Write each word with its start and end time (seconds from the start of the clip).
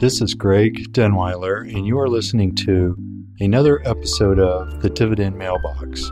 This 0.00 0.22
is 0.22 0.32
Greg 0.32 0.92
Denewiller, 0.92 1.62
and 1.74 1.84
you 1.84 1.98
are 1.98 2.08
listening 2.08 2.54
to 2.54 2.96
another 3.40 3.82
episode 3.84 4.38
of 4.38 4.80
The 4.80 4.90
Dividend 4.90 5.36
Mailbox, 5.36 6.08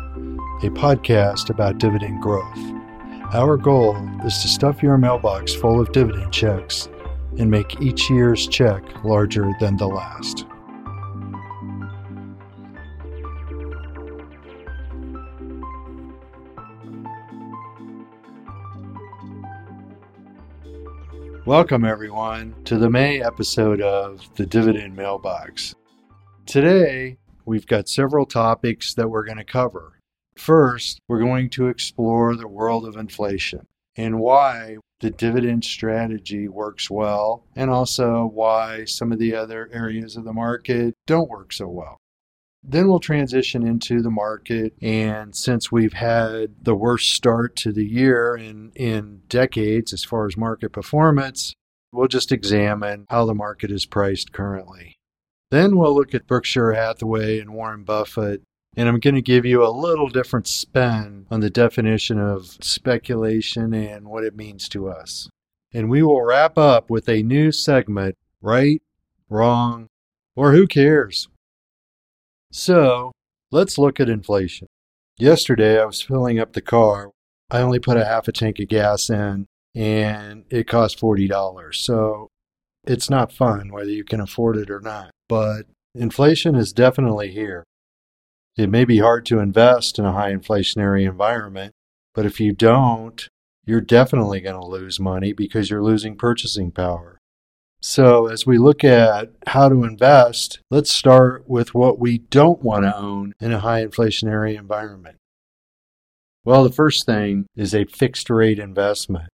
a 0.65 0.71
podcast 0.71 1.51
about 1.51 1.79
dividend 1.79 2.21
growth. 2.21 2.59
Our 3.33 3.57
goal 3.57 3.97
is 4.25 4.39
to 4.39 4.49
stuff 4.49 4.83
your 4.83 4.99
mailbox 4.99 5.55
full 5.55 5.81
of 5.81 5.93
dividend 5.93 6.33
checks 6.33 6.89
and 7.39 7.49
make 7.49 7.81
each 7.81 8.11
year's 8.11 8.49
check 8.49 8.83
larger 9.05 9.53
than 9.61 9.77
the 9.77 9.87
last. 9.87 10.47
Welcome, 21.47 21.85
everyone, 21.85 22.57
to 22.65 22.77
the 22.77 22.91
May 22.91 23.23
episode 23.23 23.81
of 23.81 24.29
the 24.35 24.45
Dividend 24.45 24.97
Mailbox. 24.97 25.77
Today, 26.45 27.19
we've 27.45 27.69
got 27.69 27.89
several 27.89 28.27
topics 28.27 28.95
that 28.95 29.09
we're 29.09 29.25
going 29.25 29.39
to 29.39 29.45
cover. 29.45 30.01
First, 30.37 30.99
we're 31.07 31.21
going 31.21 31.49
to 31.51 31.69
explore 31.69 32.35
the 32.35 32.49
world 32.49 32.85
of 32.85 32.97
inflation 32.97 33.65
and 33.95 34.19
why 34.19 34.79
the 34.99 35.11
dividend 35.11 35.65
strategy 35.65 36.49
works 36.49 36.91
well, 36.91 37.45
and 37.55 37.71
also 37.71 38.29
why 38.35 38.85
some 38.85 39.13
of 39.13 39.21
the 39.21 39.33
other 39.33 39.71
areas 39.73 40.17
of 40.17 40.25
the 40.25 40.33
market 40.33 40.95
don't 41.07 41.31
work 41.31 41.53
so 41.53 41.69
well. 41.69 42.01
Then 42.69 42.89
we'll 42.89 42.99
transition 42.99 43.67
into 43.67 44.03
the 44.03 44.11
market. 44.11 44.75
And 44.83 45.35
since 45.37 45.71
we've 45.71 45.93
had 45.93 46.65
the 46.65 46.75
worst 46.75 47.11
start 47.11 47.55
to 47.57 47.73
the 47.73 47.87
year 47.87 48.37
in, 48.37 48.73
in 48.75 49.23
decades 49.29 49.93
as 49.93 50.03
far 50.03 50.27
as 50.27 50.37
market 50.37 50.73
performance, 50.73 51.55
we'll 51.93 52.09
just 52.09 52.33
examine 52.33 53.07
how 53.09 53.25
the 53.25 53.35
market 53.35 53.71
is 53.71 53.87
priced 53.87 54.33
currently. 54.33 54.97
Then 55.51 55.77
we'll 55.77 55.95
look 55.95 56.13
at 56.13 56.27
Berkshire 56.27 56.73
Hathaway 56.73 57.39
and 57.39 57.55
Warren 57.55 57.85
Buffett. 57.85 58.43
And 58.77 58.89
I'm 58.89 58.99
going 58.99 59.15
to 59.15 59.23
give 59.23 59.47
you 59.47 59.65
a 59.65 59.71
little 59.71 60.09
different 60.09 60.49
spin 60.49 61.27
on 61.31 61.41
the 61.41 61.49
definition 61.49 62.19
of 62.19 62.59
speculation 62.61 63.73
and 63.73 64.09
what 64.09 64.25
it 64.25 64.37
means 64.37 64.69
to 64.71 64.89
us. 64.89 65.29
And 65.73 65.89
we 65.89 66.03
will 66.03 66.23
wrap 66.23 66.59
up 66.59 66.91
with 66.91 67.09
a 67.09 67.23
new 67.23 67.53
segment 67.53 68.17
right, 68.43 68.83
wrong, 69.31 69.87
or 70.35 70.53
who 70.53 70.67
cares? 70.67 71.29
So 72.57 73.13
let's 73.53 73.77
look 73.77 74.01
at 74.01 74.09
inflation. 74.09 74.67
Yesterday, 75.19 75.79
I 75.79 75.85
was 75.85 76.01
filling 76.01 76.39
up 76.39 76.55
the 76.55 76.63
car. 76.63 77.11
I 77.51 77.61
only 77.61 77.79
put 77.79 77.99
a 77.99 78.07
half 78.07 78.29
a 78.29 78.33
tank 78.33 78.59
of 78.59 78.69
gas 78.69 79.11
in, 79.11 79.45
and 79.75 80.45
it 80.49 80.67
cost 80.67 80.99
$40. 80.99 81.75
So 81.75 82.29
it's 82.87 83.11
not 83.11 83.31
fun 83.31 83.71
whether 83.71 83.91
you 83.91 84.05
can 84.05 84.21
afford 84.21 84.57
it 84.57 84.71
or 84.71 84.81
not. 84.81 85.11
But 85.29 85.67
inflation 85.95 86.55
is 86.55 86.73
definitely 86.73 87.31
here. 87.31 87.63
It 88.57 88.71
may 88.71 88.87
be 88.87 89.01
hard 89.01 89.27
to 89.27 89.39
invest 89.39 89.99
in 89.99 90.07
a 90.07 90.13
high 90.13 90.33
inflationary 90.33 91.07
environment, 91.07 91.75
but 92.15 92.25
if 92.25 92.41
you 92.41 92.55
don't, 92.55 93.29
you're 93.67 93.83
definitely 93.83 94.41
going 94.41 94.59
to 94.59 94.67
lose 94.67 94.99
money 94.99 95.35
because 95.35 95.69
you're 95.69 95.85
losing 95.85 96.17
purchasing 96.17 96.71
power. 96.71 97.16
So, 97.81 98.27
as 98.27 98.47
we 98.47 98.59
look 98.59 98.83
at 98.85 99.31
how 99.47 99.69
to 99.69 99.85
invest, 99.85 100.61
let's 100.71 100.91
start 100.91 101.45
with 101.49 101.75
what 101.75 101.99
we 101.99 102.19
don't 102.19 102.63
want 102.63 102.85
to 102.85 102.97
own 102.97 103.35
in 103.39 103.53
a 103.53 103.61
high 103.61 103.85
inflationary 103.85 104.59
environment. 104.59 105.19
Well, 106.45 106.65
the 106.65 106.73
first 106.73 107.07
thing 107.07 107.47
is 107.57 107.75
a 107.75 107.85
fixed 107.85 108.31
rate 108.31 108.59
investment. 108.59 109.29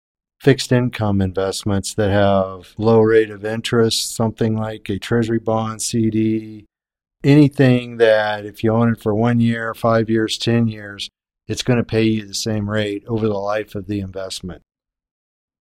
Fixed 0.41 0.71
income 0.71 1.21
investments 1.21 1.95
that 1.95 2.11
have 2.11 2.75
low 2.79 3.01
rate 3.01 3.31
of 3.31 3.45
interest, 3.45 4.15
something 4.15 4.57
like 4.57 4.89
a 4.89 4.99
treasury 4.99 5.41
bond, 5.41 5.83
CD, 5.83 6.67
anything 7.25 7.97
that 7.97 8.45
if 8.47 8.63
you 8.63 8.73
own 8.73 8.93
it 8.93 9.03
for 9.03 9.15
one 9.15 9.41
year, 9.41 9.75
five 9.75 10.09
years, 10.09 10.39
10 10.39 10.69
years, 10.69 11.09
it's 11.49 11.63
going 11.63 11.79
to 11.79 11.85
pay 11.85 12.03
you 12.03 12.27
the 12.27 12.35
same 12.35 12.71
rate 12.71 13.05
over 13.09 13.27
the 13.27 13.39
life 13.39 13.75
of 13.75 13.87
the 13.87 14.01
investment. 14.01 14.63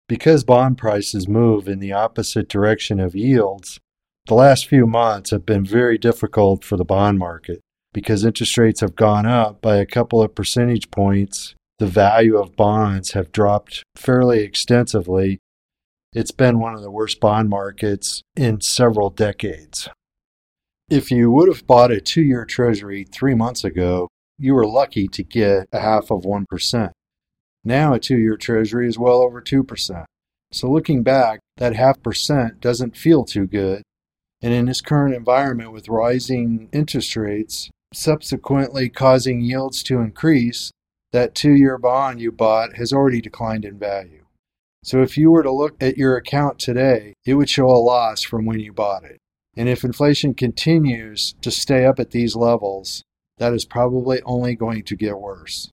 Because 0.09 0.44
bond 0.44 0.76
prices 0.76 1.26
move 1.26 1.66
in 1.66 1.78
the 1.78 1.92
opposite 1.92 2.48
direction 2.48 3.00
of 3.00 3.15
yields, 3.15 3.81
the 4.26 4.34
last 4.34 4.66
few 4.66 4.87
months 4.87 5.31
have 5.31 5.47
been 5.47 5.65
very 5.65 5.98
difficult 5.98 6.65
for 6.65 6.76
the 6.76 6.84
bond 6.84 7.19
market 7.19 7.60
because 7.94 8.25
interest 8.25 8.59
rates 8.59 8.81
have 8.81 8.97
gone 8.97 9.25
up 9.25 9.62
by 9.62 9.76
a 9.76 9.87
couple 9.87 10.22
of 10.22 10.34
percentage 10.34 10.91
points. 10.91 11.54
The 11.78 11.87
value 11.87 12.37
of 12.37 12.56
bonds 12.56 13.12
have 13.12 13.32
dropped 13.32 13.82
fairly 13.97 14.41
extensively. 14.41 15.38
It's 16.12 16.32
been 16.32 16.59
one 16.59 16.75
of 16.75 16.82
the 16.82 16.91
worst 16.91 17.20
bond 17.20 17.48
markets 17.48 18.22
in 18.37 18.60
several 18.60 19.10
decades. 19.10 19.88
If 20.91 21.10
you 21.10 21.31
would 21.31 21.48
have 21.48 21.66
bought 21.66 21.91
a 21.91 22.00
two 22.00 22.22
year 22.22 22.44
treasury 22.44 23.04
three 23.04 23.34
months 23.34 23.64
ago, 23.64 24.09
you 24.38 24.54
were 24.54 24.66
lucky 24.66 25.09
to 25.09 25.22
get 25.22 25.69
a 25.72 25.81
half 25.81 26.10
of 26.10 26.22
1%. 26.22 26.91
Now 27.64 27.94
a 27.94 27.98
two 27.98 28.19
year 28.19 28.36
treasury 28.36 28.86
is 28.86 28.98
well 28.98 29.22
over 29.22 29.41
2%. 29.41 30.04
So 30.52 30.70
looking 30.70 31.02
back, 31.02 31.41
that 31.56 31.75
half 31.75 32.02
percent 32.02 32.60
doesn't 32.60 32.97
feel 32.97 33.25
too 33.25 33.47
good. 33.47 33.82
And 34.42 34.52
in 34.52 34.66
this 34.66 34.80
current 34.80 35.14
environment 35.14 35.72
with 35.72 35.88
rising 35.88 36.69
interest 36.72 37.16
rates, 37.16 37.70
subsequently 37.94 38.88
causing 38.88 39.41
yields 39.41 39.82
to 39.84 40.00
increase, 40.00 40.70
that 41.12 41.34
two 41.34 41.52
year 41.52 41.78
bond 41.78 42.20
you 42.20 42.30
bought 42.30 42.76
has 42.76 42.92
already 42.92 43.20
declined 43.20 43.64
in 43.64 43.78
value. 43.78 44.25
So 44.82 45.00
if 45.00 45.16
you 45.16 45.31
were 45.31 45.42
to 45.42 45.50
look 45.50 45.82
at 45.82 45.96
your 45.96 46.16
account 46.16 46.58
today, 46.58 47.14
it 47.25 47.34
would 47.34 47.48
show 47.48 47.66
a 47.69 47.78
loss 47.78 48.22
from 48.22 48.44
when 48.44 48.60
you 48.60 48.72
bought 48.72 49.04
it. 49.04 49.19
And 49.56 49.69
if 49.69 49.84
inflation 49.84 50.34
continues 50.34 51.34
to 51.41 51.50
stay 51.50 51.86
up 51.86 51.98
at 51.98 52.10
these 52.10 52.36
levels, 52.36 53.02
that 53.38 53.54
is 53.54 53.64
probably 53.64 54.20
only 54.25 54.54
going 54.54 54.82
to 54.82 54.96
get 54.96 55.19
worse. 55.19 55.70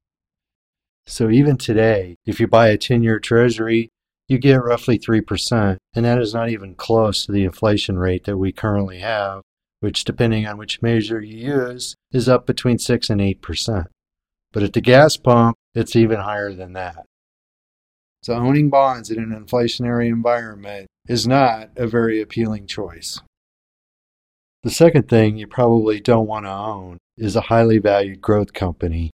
So 1.07 1.29
even 1.29 1.57
today, 1.57 2.15
if 2.25 2.39
you 2.39 2.47
buy 2.47 2.69
a 2.69 2.77
10 2.77 3.03
year 3.03 3.19
treasury, 3.19 3.89
you 4.27 4.37
get 4.37 4.63
roughly 4.63 4.97
3%, 4.97 5.77
and 5.93 6.05
that 6.05 6.19
is 6.19 6.33
not 6.33 6.49
even 6.49 6.75
close 6.75 7.25
to 7.25 7.31
the 7.31 7.43
inflation 7.43 7.99
rate 7.99 8.23
that 8.23 8.37
we 8.37 8.51
currently 8.51 8.99
have, 8.99 9.41
which, 9.81 10.05
depending 10.05 10.47
on 10.47 10.57
which 10.57 10.81
measure 10.81 11.21
you 11.21 11.37
use, 11.37 11.95
is 12.11 12.29
up 12.29 12.45
between 12.45 12.77
6 12.77 13.09
and 13.09 13.19
8%. 13.19 13.87
But 14.53 14.63
at 14.63 14.73
the 14.73 14.81
gas 14.81 15.17
pump, 15.17 15.57
it's 15.75 15.95
even 15.95 16.19
higher 16.19 16.53
than 16.53 16.73
that. 16.73 17.05
So 18.23 18.33
owning 18.35 18.69
bonds 18.69 19.09
in 19.09 19.17
an 19.19 19.31
inflationary 19.31 20.07
environment 20.07 20.87
is 21.07 21.27
not 21.27 21.71
a 21.75 21.87
very 21.87 22.21
appealing 22.21 22.67
choice. 22.67 23.19
The 24.63 24.69
second 24.69 25.09
thing 25.09 25.37
you 25.37 25.47
probably 25.47 25.99
don't 25.99 26.27
want 26.27 26.45
to 26.45 26.51
own 26.51 26.99
is 27.17 27.35
a 27.35 27.41
highly 27.41 27.79
valued 27.79 28.21
growth 28.21 28.53
company 28.53 29.09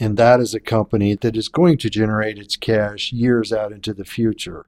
and 0.00 0.16
that 0.16 0.40
is 0.40 0.54
a 0.54 0.60
company 0.60 1.14
that 1.14 1.36
is 1.36 1.48
going 1.48 1.76
to 1.76 1.90
generate 1.90 2.38
its 2.38 2.56
cash 2.56 3.12
years 3.12 3.52
out 3.52 3.70
into 3.70 3.92
the 3.92 4.04
future. 4.04 4.64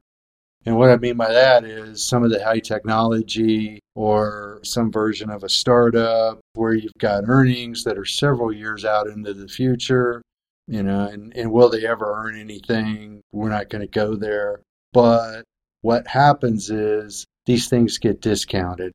And 0.65 0.77
what 0.77 0.91
I 0.91 0.97
mean 0.97 1.17
by 1.17 1.33
that 1.33 1.65
is 1.65 2.07
some 2.07 2.23
of 2.23 2.29
the 2.29 2.43
high 2.43 2.59
technology 2.59 3.79
or 3.95 4.59
some 4.63 4.91
version 4.91 5.29
of 5.29 5.43
a 5.43 5.49
startup 5.49 6.39
where 6.53 6.73
you've 6.73 6.93
got 6.99 7.25
earnings 7.27 7.83
that 7.83 7.97
are 7.97 8.05
several 8.05 8.53
years 8.53 8.85
out 8.85 9.07
into 9.07 9.33
the 9.33 9.47
future, 9.47 10.21
you 10.67 10.83
know, 10.83 11.07
and, 11.07 11.35
and 11.35 11.51
will 11.51 11.69
they 11.69 11.85
ever 11.85 12.13
earn 12.15 12.39
anything? 12.39 13.21
We're 13.33 13.49
not 13.49 13.69
going 13.69 13.81
to 13.81 13.87
go 13.87 14.15
there. 14.15 14.61
But 14.93 15.43
what 15.81 16.07
happens 16.07 16.69
is 16.69 17.25
these 17.45 17.67
things 17.67 17.97
get 17.97 18.21
discounted. 18.21 18.93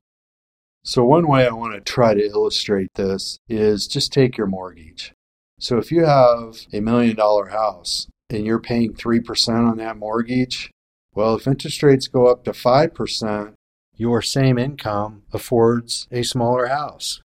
So, 0.85 1.03
one 1.03 1.27
way 1.27 1.45
I 1.45 1.51
want 1.51 1.73
to 1.75 1.81
try 1.81 2.13
to 2.13 2.25
illustrate 2.25 2.87
this 2.95 3.37
is 3.49 3.85
just 3.85 4.13
take 4.13 4.37
your 4.37 4.47
mortgage. 4.47 5.13
So 5.59 5.77
if 5.77 5.91
you 5.91 6.05
have 6.05 6.55
a 6.71 6.79
million 6.79 7.17
dollar 7.17 7.49
house 7.49 8.07
and 8.29 8.45
you're 8.45 8.61
paying 8.61 8.93
3% 8.93 9.69
on 9.69 9.77
that 9.77 9.97
mortgage, 9.97 10.71
well, 11.13 11.35
if 11.35 11.47
interest 11.47 11.83
rates 11.83 12.07
go 12.07 12.27
up 12.27 12.45
to 12.45 12.51
5%, 12.51 13.53
your 13.95 14.21
same 14.21 14.57
income 14.57 15.23
affords 15.33 16.07
a 16.11 16.23
smaller 16.23 16.67
house. 16.67 17.21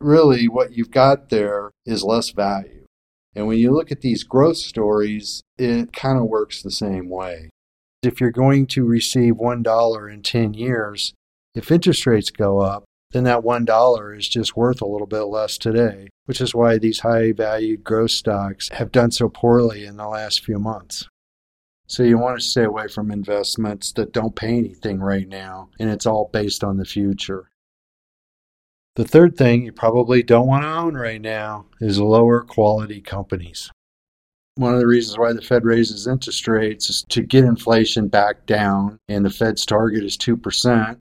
Really, 0.00 0.48
what 0.48 0.72
you've 0.72 0.90
got 0.90 1.28
there 1.28 1.70
is 1.84 2.02
less 2.02 2.30
value. 2.30 2.86
And 3.34 3.46
when 3.46 3.58
you 3.58 3.70
look 3.70 3.92
at 3.92 4.00
these 4.00 4.24
growth 4.24 4.56
stories, 4.56 5.42
it 5.58 5.92
kind 5.92 6.18
of 6.18 6.24
works 6.24 6.62
the 6.62 6.70
same 6.70 7.10
way. 7.10 7.50
If 8.02 8.20
you're 8.20 8.30
going 8.30 8.66
to 8.68 8.84
receive 8.84 9.34
$1 9.34 10.12
in 10.12 10.22
10 10.22 10.54
years, 10.54 11.12
if 11.54 11.70
interest 11.70 12.06
rates 12.06 12.30
go 12.30 12.60
up, 12.60 12.84
then 13.14 13.24
that 13.24 13.44
$1 13.44 14.18
is 14.18 14.28
just 14.28 14.56
worth 14.56 14.82
a 14.82 14.86
little 14.86 15.06
bit 15.06 15.22
less 15.22 15.56
today, 15.56 16.08
which 16.24 16.40
is 16.40 16.52
why 16.52 16.78
these 16.78 16.98
high 16.98 17.30
valued 17.30 17.84
growth 17.84 18.10
stocks 18.10 18.68
have 18.70 18.90
done 18.90 19.12
so 19.12 19.28
poorly 19.28 19.84
in 19.84 19.96
the 19.96 20.08
last 20.08 20.44
few 20.44 20.58
months. 20.58 21.08
So 21.86 22.02
you 22.02 22.18
want 22.18 22.40
to 22.40 22.44
stay 22.44 22.64
away 22.64 22.88
from 22.88 23.12
investments 23.12 23.92
that 23.92 24.12
don't 24.12 24.34
pay 24.34 24.58
anything 24.58 24.98
right 24.98 25.28
now, 25.28 25.68
and 25.78 25.90
it's 25.90 26.06
all 26.06 26.28
based 26.32 26.64
on 26.64 26.76
the 26.76 26.84
future. 26.84 27.50
The 28.96 29.04
third 29.04 29.36
thing 29.36 29.64
you 29.64 29.72
probably 29.72 30.24
don't 30.24 30.48
want 30.48 30.64
to 30.64 30.74
own 30.74 30.94
right 30.94 31.20
now 31.20 31.66
is 31.80 32.00
lower 32.00 32.42
quality 32.42 33.00
companies. 33.00 33.70
One 34.56 34.74
of 34.74 34.80
the 34.80 34.88
reasons 34.88 35.18
why 35.18 35.32
the 35.32 35.42
Fed 35.42 35.64
raises 35.64 36.08
interest 36.08 36.48
rates 36.48 36.90
is 36.90 37.04
to 37.10 37.22
get 37.22 37.44
inflation 37.44 38.08
back 38.08 38.44
down, 38.46 38.98
and 39.08 39.24
the 39.24 39.30
Fed's 39.30 39.64
target 39.64 40.02
is 40.02 40.16
2%. 40.16 40.98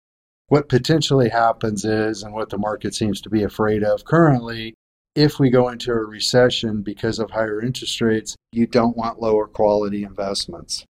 What 0.51 0.69
potentially 0.69 1.29
happens 1.29 1.85
is, 1.85 2.25
and 2.25 2.35
what 2.35 2.51
the 2.51 2.59
market 2.59 2.93
seems 2.93 3.21
to 3.21 3.31
be 3.31 3.45
afraid 3.45 3.85
of 3.85 4.05
currently, 4.05 4.75
if 5.15 5.39
we 5.39 5.49
go 5.49 5.69
into 5.69 5.93
a 5.93 6.05
recession 6.05 6.83
because 6.83 7.21
of 7.21 7.31
higher 7.31 7.63
interest 7.63 8.01
rates, 8.01 8.35
you 8.51 8.67
don't 8.67 8.97
want 8.97 9.23
lower 9.23 9.47
quality 9.47 10.03
investments. 10.03 10.85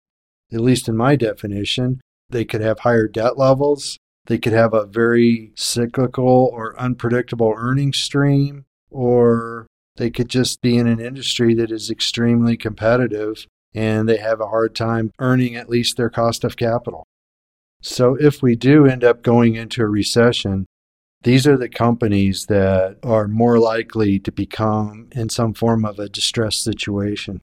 At 0.53 0.61
least 0.61 0.87
in 0.87 0.95
my 0.95 1.17
definition, 1.17 1.99
they 2.29 2.45
could 2.45 2.61
have 2.61 2.79
higher 2.79 3.09
debt 3.09 3.37
levels. 3.37 3.97
They 4.27 4.37
could 4.37 4.53
have 4.53 4.73
a 4.73 4.85
very 4.85 5.51
cyclical 5.55 6.49
or 6.53 6.79
unpredictable 6.79 7.53
earning 7.57 7.91
stream, 7.91 8.63
or 8.89 9.67
they 9.97 10.09
could 10.09 10.29
just 10.29 10.61
be 10.61 10.77
in 10.77 10.87
an 10.87 11.01
industry 11.01 11.53
that 11.55 11.69
is 11.69 11.89
extremely 11.89 12.55
competitive 12.55 13.45
and 13.75 14.07
they 14.07 14.17
have 14.17 14.39
a 14.39 14.47
hard 14.47 14.73
time 14.73 15.11
earning 15.19 15.57
at 15.57 15.69
least 15.69 15.97
their 15.97 16.09
cost 16.09 16.45
of 16.45 16.55
capital. 16.55 17.05
So, 17.81 18.15
if 18.15 18.41
we 18.41 18.55
do 18.55 18.85
end 18.85 19.03
up 19.03 19.23
going 19.23 19.55
into 19.55 19.81
a 19.81 19.87
recession, 19.87 20.65
these 21.23 21.47
are 21.47 21.57
the 21.57 21.69
companies 21.69 22.45
that 22.47 22.97
are 23.03 23.27
more 23.27 23.59
likely 23.59 24.19
to 24.19 24.31
become 24.31 25.07
in 25.13 25.29
some 25.29 25.53
form 25.53 25.85
of 25.85 25.99
a 25.99 26.09
distressed 26.09 26.63
situation. 26.63 27.41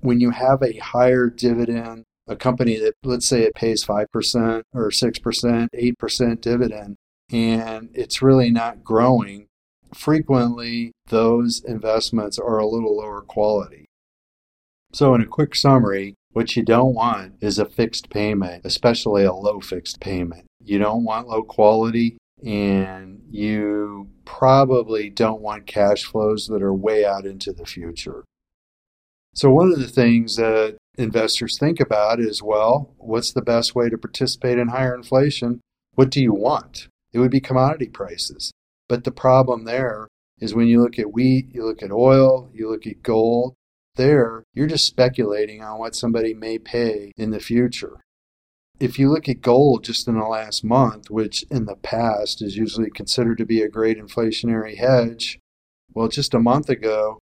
When 0.00 0.20
you 0.20 0.30
have 0.30 0.62
a 0.62 0.78
higher 0.78 1.28
dividend, 1.28 2.04
a 2.26 2.36
company 2.36 2.78
that, 2.78 2.94
let's 3.02 3.26
say, 3.26 3.42
it 3.42 3.54
pays 3.54 3.84
5% 3.84 4.62
or 4.72 4.90
6%, 4.90 5.68
8% 5.74 6.40
dividend, 6.40 6.96
and 7.32 7.90
it's 7.92 8.22
really 8.22 8.50
not 8.50 8.84
growing, 8.84 9.46
frequently 9.94 10.92
those 11.08 11.62
investments 11.64 12.38
are 12.38 12.58
a 12.58 12.66
little 12.66 12.96
lower 12.96 13.20
quality. 13.20 13.86
So, 14.92 15.14
in 15.14 15.20
a 15.20 15.26
quick 15.26 15.54
summary, 15.54 16.14
what 16.32 16.56
you 16.56 16.62
don't 16.62 16.94
want 16.94 17.34
is 17.40 17.58
a 17.58 17.64
fixed 17.64 18.10
payment, 18.10 18.64
especially 18.64 19.24
a 19.24 19.32
low 19.32 19.60
fixed 19.60 20.00
payment. 20.00 20.46
You 20.62 20.78
don't 20.78 21.04
want 21.04 21.28
low 21.28 21.42
quality, 21.42 22.18
and 22.44 23.22
you 23.30 24.10
probably 24.24 25.10
don't 25.10 25.40
want 25.40 25.66
cash 25.66 26.04
flows 26.04 26.46
that 26.46 26.62
are 26.62 26.74
way 26.74 27.04
out 27.04 27.26
into 27.26 27.52
the 27.52 27.66
future. 27.66 28.24
So, 29.34 29.50
one 29.50 29.72
of 29.72 29.78
the 29.78 29.88
things 29.88 30.36
that 30.36 30.76
investors 30.96 31.56
think 31.58 31.80
about 31.80 32.20
is 32.20 32.42
well, 32.42 32.94
what's 32.98 33.32
the 33.32 33.42
best 33.42 33.74
way 33.74 33.88
to 33.88 33.98
participate 33.98 34.58
in 34.58 34.68
higher 34.68 34.94
inflation? 34.94 35.60
What 35.94 36.10
do 36.10 36.22
you 36.22 36.32
want? 36.32 36.88
It 37.12 37.18
would 37.18 37.30
be 37.30 37.40
commodity 37.40 37.88
prices. 37.88 38.52
But 38.88 39.04
the 39.04 39.12
problem 39.12 39.64
there 39.64 40.08
is 40.40 40.54
when 40.54 40.66
you 40.66 40.80
look 40.80 40.98
at 40.98 41.12
wheat, 41.12 41.48
you 41.52 41.64
look 41.64 41.82
at 41.82 41.92
oil, 41.92 42.50
you 42.52 42.70
look 42.70 42.86
at 42.86 43.02
gold, 43.02 43.54
there, 44.00 44.44
you're 44.54 44.66
just 44.66 44.86
speculating 44.86 45.62
on 45.62 45.78
what 45.78 45.94
somebody 45.94 46.32
may 46.32 46.58
pay 46.58 47.12
in 47.18 47.30
the 47.30 47.38
future. 47.38 48.00
If 48.80 48.98
you 48.98 49.10
look 49.10 49.28
at 49.28 49.42
gold 49.42 49.84
just 49.84 50.08
in 50.08 50.18
the 50.18 50.24
last 50.24 50.64
month, 50.64 51.10
which 51.10 51.44
in 51.50 51.66
the 51.66 51.76
past 51.76 52.40
is 52.40 52.56
usually 52.56 52.88
considered 52.88 53.36
to 53.38 53.44
be 53.44 53.60
a 53.60 53.68
great 53.68 53.98
inflationary 53.98 54.78
hedge, 54.78 55.38
well, 55.92 56.08
just 56.08 56.32
a 56.32 56.40
month 56.40 56.70
ago, 56.70 57.18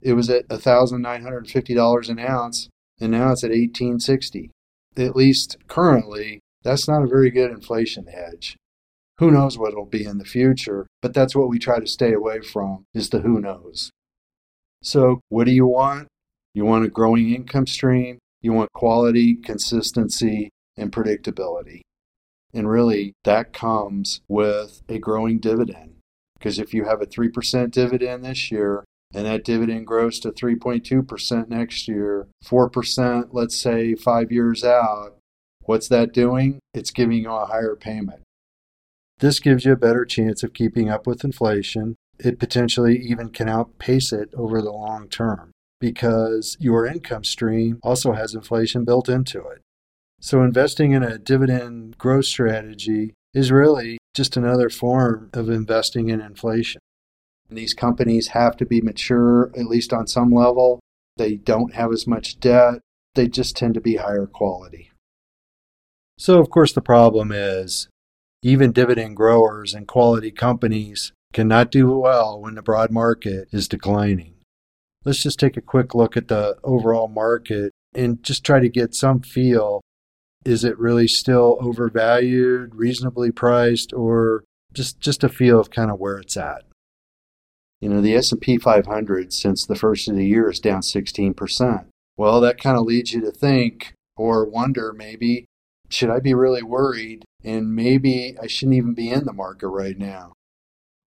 it 0.00 0.14
was 0.14 0.30
at 0.30 0.48
$1,950 0.48 2.08
an 2.08 2.18
ounce, 2.18 2.68
and 2.98 3.12
now 3.12 3.32
it's 3.32 3.44
at 3.44 3.50
1860. 3.50 4.50
At 4.96 5.14
least 5.14 5.58
currently, 5.68 6.40
that's 6.62 6.88
not 6.88 7.02
a 7.02 7.08
very 7.08 7.30
good 7.30 7.50
inflation 7.50 8.06
hedge. 8.06 8.56
Who 9.18 9.30
knows 9.30 9.58
what 9.58 9.72
it'll 9.72 9.84
be 9.84 10.06
in 10.06 10.16
the 10.16 10.24
future, 10.24 10.86
but 11.02 11.12
that's 11.12 11.36
what 11.36 11.50
we 11.50 11.58
try 11.58 11.78
to 11.78 11.86
stay 11.86 12.14
away 12.14 12.40
from 12.40 12.84
is 12.94 13.10
the 13.10 13.20
who 13.20 13.38
knows. 13.38 13.90
So, 14.82 15.20
what 15.28 15.44
do 15.44 15.52
you 15.52 15.66
want? 15.66 16.08
You 16.54 16.66
want 16.66 16.84
a 16.84 16.88
growing 16.88 17.34
income 17.34 17.66
stream, 17.66 18.18
you 18.42 18.52
want 18.52 18.72
quality, 18.72 19.36
consistency, 19.36 20.50
and 20.76 20.92
predictability. 20.92 21.80
And 22.52 22.68
really, 22.68 23.14
that 23.24 23.54
comes 23.54 24.20
with 24.28 24.82
a 24.88 24.98
growing 24.98 25.38
dividend. 25.38 25.94
Because 26.38 26.58
if 26.58 26.74
you 26.74 26.84
have 26.84 27.00
a 27.00 27.06
3% 27.06 27.70
dividend 27.70 28.24
this 28.24 28.50
year, 28.50 28.84
and 29.14 29.26
that 29.26 29.44
dividend 29.44 29.86
grows 29.86 30.18
to 30.20 30.32
3.2% 30.32 31.48
next 31.48 31.88
year, 31.88 32.26
4%, 32.44 33.28
let's 33.32 33.56
say 33.56 33.94
five 33.94 34.32
years 34.32 34.64
out, 34.64 35.16
what's 35.62 35.88
that 35.88 36.12
doing? 36.12 36.58
It's 36.74 36.90
giving 36.90 37.22
you 37.22 37.30
a 37.30 37.46
higher 37.46 37.76
payment. 37.76 38.22
This 39.18 39.38
gives 39.38 39.64
you 39.64 39.72
a 39.72 39.76
better 39.76 40.04
chance 40.04 40.42
of 40.42 40.52
keeping 40.52 40.90
up 40.90 41.06
with 41.06 41.24
inflation. 41.24 41.96
It 42.18 42.38
potentially 42.38 42.98
even 42.98 43.28
can 43.28 43.48
outpace 43.48 44.12
it 44.12 44.30
over 44.34 44.60
the 44.60 44.72
long 44.72 45.08
term 45.08 45.52
because 45.82 46.56
your 46.60 46.86
income 46.86 47.24
stream 47.24 47.80
also 47.82 48.12
has 48.12 48.36
inflation 48.36 48.84
built 48.84 49.08
into 49.08 49.40
it. 49.48 49.60
So, 50.20 50.40
investing 50.44 50.92
in 50.92 51.02
a 51.02 51.18
dividend 51.18 51.98
growth 51.98 52.26
strategy 52.26 53.14
is 53.34 53.50
really 53.50 53.98
just 54.14 54.36
another 54.36 54.70
form 54.70 55.28
of 55.32 55.50
investing 55.50 56.08
in 56.08 56.20
inflation. 56.20 56.80
And 57.48 57.58
these 57.58 57.74
companies 57.74 58.28
have 58.28 58.56
to 58.58 58.64
be 58.64 58.80
mature, 58.80 59.50
at 59.58 59.66
least 59.66 59.92
on 59.92 60.06
some 60.06 60.30
level. 60.30 60.78
They 61.16 61.34
don't 61.34 61.74
have 61.74 61.90
as 61.92 62.06
much 62.06 62.38
debt, 62.38 62.74
they 63.16 63.26
just 63.26 63.56
tend 63.56 63.74
to 63.74 63.80
be 63.80 63.96
higher 63.96 64.28
quality. 64.28 64.92
So, 66.16 66.38
of 66.38 66.48
course, 66.48 66.72
the 66.72 66.80
problem 66.80 67.32
is 67.32 67.88
even 68.44 68.70
dividend 68.70 69.16
growers 69.16 69.74
and 69.74 69.88
quality 69.88 70.30
companies 70.30 71.12
cannot 71.32 71.72
do 71.72 71.98
well 71.98 72.40
when 72.40 72.54
the 72.54 72.62
broad 72.62 72.92
market 72.92 73.48
is 73.50 73.66
declining 73.66 74.31
let's 75.04 75.22
just 75.22 75.38
take 75.38 75.56
a 75.56 75.62
quick 75.62 75.94
look 75.94 76.16
at 76.16 76.28
the 76.28 76.56
overall 76.62 77.08
market 77.08 77.72
and 77.94 78.22
just 78.22 78.44
try 78.44 78.60
to 78.60 78.68
get 78.68 78.94
some 78.94 79.20
feel. 79.20 79.80
Is 80.44 80.64
it 80.64 80.78
really 80.78 81.06
still 81.06 81.56
overvalued, 81.60 82.74
reasonably 82.74 83.30
priced, 83.30 83.92
or 83.92 84.44
just, 84.72 84.98
just 84.98 85.22
a 85.22 85.28
feel 85.28 85.60
of 85.60 85.70
kind 85.70 85.90
of 85.90 86.00
where 86.00 86.18
it's 86.18 86.36
at? 86.36 86.64
You 87.80 87.88
know, 87.88 88.00
the 88.00 88.14
S&P 88.14 88.58
500 88.58 89.32
since 89.32 89.66
the 89.66 89.74
first 89.74 90.08
of 90.08 90.16
the 90.16 90.26
year 90.26 90.50
is 90.50 90.60
down 90.60 90.82
16%. 90.82 91.84
Well, 92.16 92.40
that 92.40 92.60
kind 92.60 92.76
of 92.76 92.84
leads 92.84 93.12
you 93.12 93.20
to 93.22 93.30
think 93.30 93.94
or 94.16 94.44
wonder 94.44 94.92
maybe, 94.92 95.46
should 95.88 96.10
I 96.10 96.20
be 96.20 96.34
really 96.34 96.62
worried? 96.62 97.24
And 97.44 97.74
maybe 97.74 98.36
I 98.40 98.46
shouldn't 98.46 98.76
even 98.76 98.94
be 98.94 99.10
in 99.10 99.24
the 99.24 99.32
market 99.32 99.68
right 99.68 99.98
now. 99.98 100.32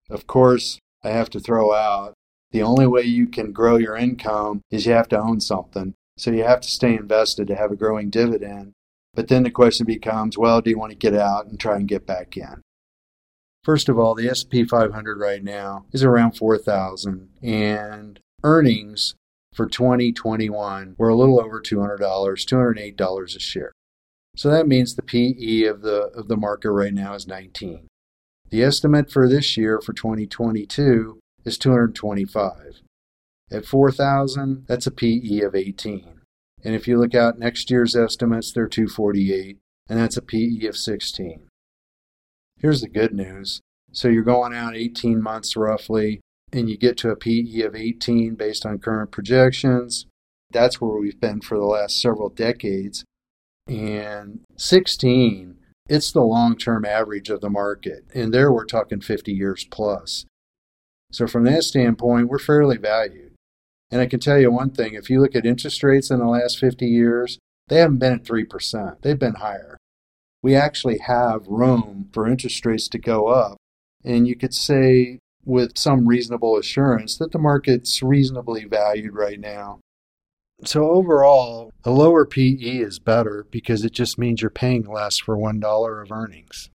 Of 0.09 0.27
course, 0.27 0.80
I 1.03 1.09
have 1.09 1.30
to 1.31 1.39
throw 1.39 1.74
out 1.74 2.13
the 2.55 2.63
only 2.63 2.87
way 2.87 3.01
you 3.01 3.27
can 3.27 3.51
grow 3.51 3.75
your 3.75 3.97
income 3.97 4.62
is 4.71 4.85
you 4.85 4.93
have 4.93 5.09
to 5.09 5.19
own 5.19 5.41
something. 5.41 5.93
So 6.17 6.31
you 6.31 6.45
have 6.45 6.62
to 6.62 6.69
stay 6.69 6.95
invested 6.95 7.47
to 7.47 7.55
have 7.55 7.69
a 7.69 7.75
growing 7.75 8.09
dividend. 8.09 8.71
But 9.13 9.27
then 9.27 9.43
the 9.43 9.51
question 9.51 9.85
becomes, 9.85 10.38
well, 10.38 10.62
do 10.62 10.69
you 10.69 10.79
want 10.79 10.93
to 10.93 10.97
get 10.97 11.13
out 11.13 11.47
and 11.47 11.59
try 11.59 11.75
and 11.75 11.85
get 11.85 12.07
back 12.07 12.38
in? 12.38 12.62
First 13.65 13.89
of 13.89 14.00
all, 14.00 14.15
the 14.15 14.29
S&P 14.29 14.63
500 14.63 15.19
right 15.19 15.43
now 15.43 15.83
is 15.91 16.01
around 16.01 16.38
4,000 16.38 17.27
and 17.43 18.21
earnings 18.41 19.15
for 19.53 19.67
2021 19.67 20.95
were 20.97 21.09
a 21.09 21.15
little 21.15 21.41
over 21.41 21.62
$200, 21.62 22.00
$208 22.00 23.35
a 23.35 23.39
share. 23.39 23.74
So 24.38 24.50
that 24.50 24.65
means 24.65 24.95
the 24.95 25.01
PE 25.01 25.63
of 25.63 25.81
the 25.81 26.03
of 26.15 26.29
the 26.29 26.38
market 26.38 26.71
right 26.71 26.93
now 26.93 27.15
is 27.15 27.27
19. 27.27 27.88
The 28.50 28.63
estimate 28.63 29.12
for 29.12 29.27
this 29.27 29.57
year 29.57 29.81
for 29.81 29.91
2022 29.91 31.19
is 31.45 31.57
225. 31.57 32.81
At 33.51 33.65
4,000, 33.65 34.65
that's 34.67 34.87
a 34.87 34.91
PE 34.91 35.39
of 35.41 35.55
18. 35.55 36.21
And 36.63 36.73
if 36.73 36.87
you 36.87 36.99
look 36.99 37.13
out 37.13 37.37
next 37.37 37.69
year's 37.69 37.95
estimates, 37.95 38.51
they're 38.51 38.67
248, 38.67 39.59
and 39.87 39.99
that's 39.99 40.17
a 40.17 40.21
PE 40.21 40.65
of 40.65 40.75
16. 40.75 41.47
Here's 42.57 42.81
the 42.81 42.89
good 42.89 43.13
news. 43.13 43.61
So 43.91 44.07
you're 44.07 44.23
going 44.23 44.53
out 44.53 44.75
18 44.75 45.21
months 45.21 45.55
roughly, 45.55 46.21
and 46.51 46.69
you 46.69 46.77
get 46.77 46.97
to 46.97 47.11
a 47.11 47.15
PE 47.15 47.61
of 47.61 47.75
18 47.75 48.35
based 48.35 48.65
on 48.65 48.79
current 48.79 49.11
projections. 49.11 50.07
That's 50.51 50.81
where 50.81 50.97
we've 50.97 51.19
been 51.19 51.41
for 51.41 51.57
the 51.57 51.65
last 51.65 52.01
several 52.01 52.29
decades. 52.29 53.03
And 53.67 54.41
16, 54.57 55.57
it's 55.87 56.11
the 56.11 56.21
long 56.21 56.57
term 56.57 56.85
average 56.85 57.29
of 57.29 57.41
the 57.41 57.49
market. 57.49 58.05
And 58.13 58.33
there 58.33 58.51
we're 58.51 58.65
talking 58.65 59.01
50 59.01 59.31
years 59.31 59.65
plus. 59.69 60.25
So, 61.15 61.27
from 61.27 61.45
that 61.45 61.63
standpoint, 61.63 62.27
we're 62.27 62.39
fairly 62.39 62.75
valued. 62.75 63.31
And 63.89 64.01
I 64.01 64.05
can 64.05 64.19
tell 64.19 64.38
you 64.38 64.51
one 64.51 64.72
thing 64.72 64.95
if 64.95 65.10
you 65.10 65.22
look 65.22 65.34
at 65.34 65.45
interest 65.45 65.81
rates 65.81 66.12
in 66.12 66.19
the 66.19 66.25
last 66.25 66.60
50 66.60 66.86
years, 66.86 67.39
they 67.69 67.77
haven't 67.77 68.00
been 68.00 68.15
at 68.15 68.25
3%, 68.25 69.01
they've 69.01 69.17
been 69.17 69.36
higher. 69.36 69.77
We 70.43 70.55
actually 70.55 70.98
have 70.98 71.48
room 71.48 72.10
for 72.12 72.27
interest 72.27 72.65
rates 72.65 72.89
to 72.89 73.00
go 73.00 73.27
up. 73.27 73.55
And 74.03 74.27
you 74.27 74.36
could 74.36 74.53
say 74.53 75.19
with 75.45 75.77
some 75.77 76.05
reasonable 76.05 76.57
assurance 76.57 77.15
that 77.19 77.31
the 77.31 77.39
market's 77.39 78.03
reasonably 78.03 78.65
valued 78.65 79.13
right 79.13 79.39
now. 79.39 79.79
So, 80.65 80.89
overall, 80.89 81.72
a 81.86 81.91
lower 81.91 82.25
PE 82.25 82.57
is 82.57 83.00
better 83.00 83.48
because 83.50 83.86
it 83.86 83.93
just 83.93 84.19
means 84.19 84.41
you're 84.41 84.50
paying 84.50 84.84
less 84.84 85.17
for 85.17 85.38
$1 85.38 86.01
of 86.01 86.12
earnings. 86.12 86.69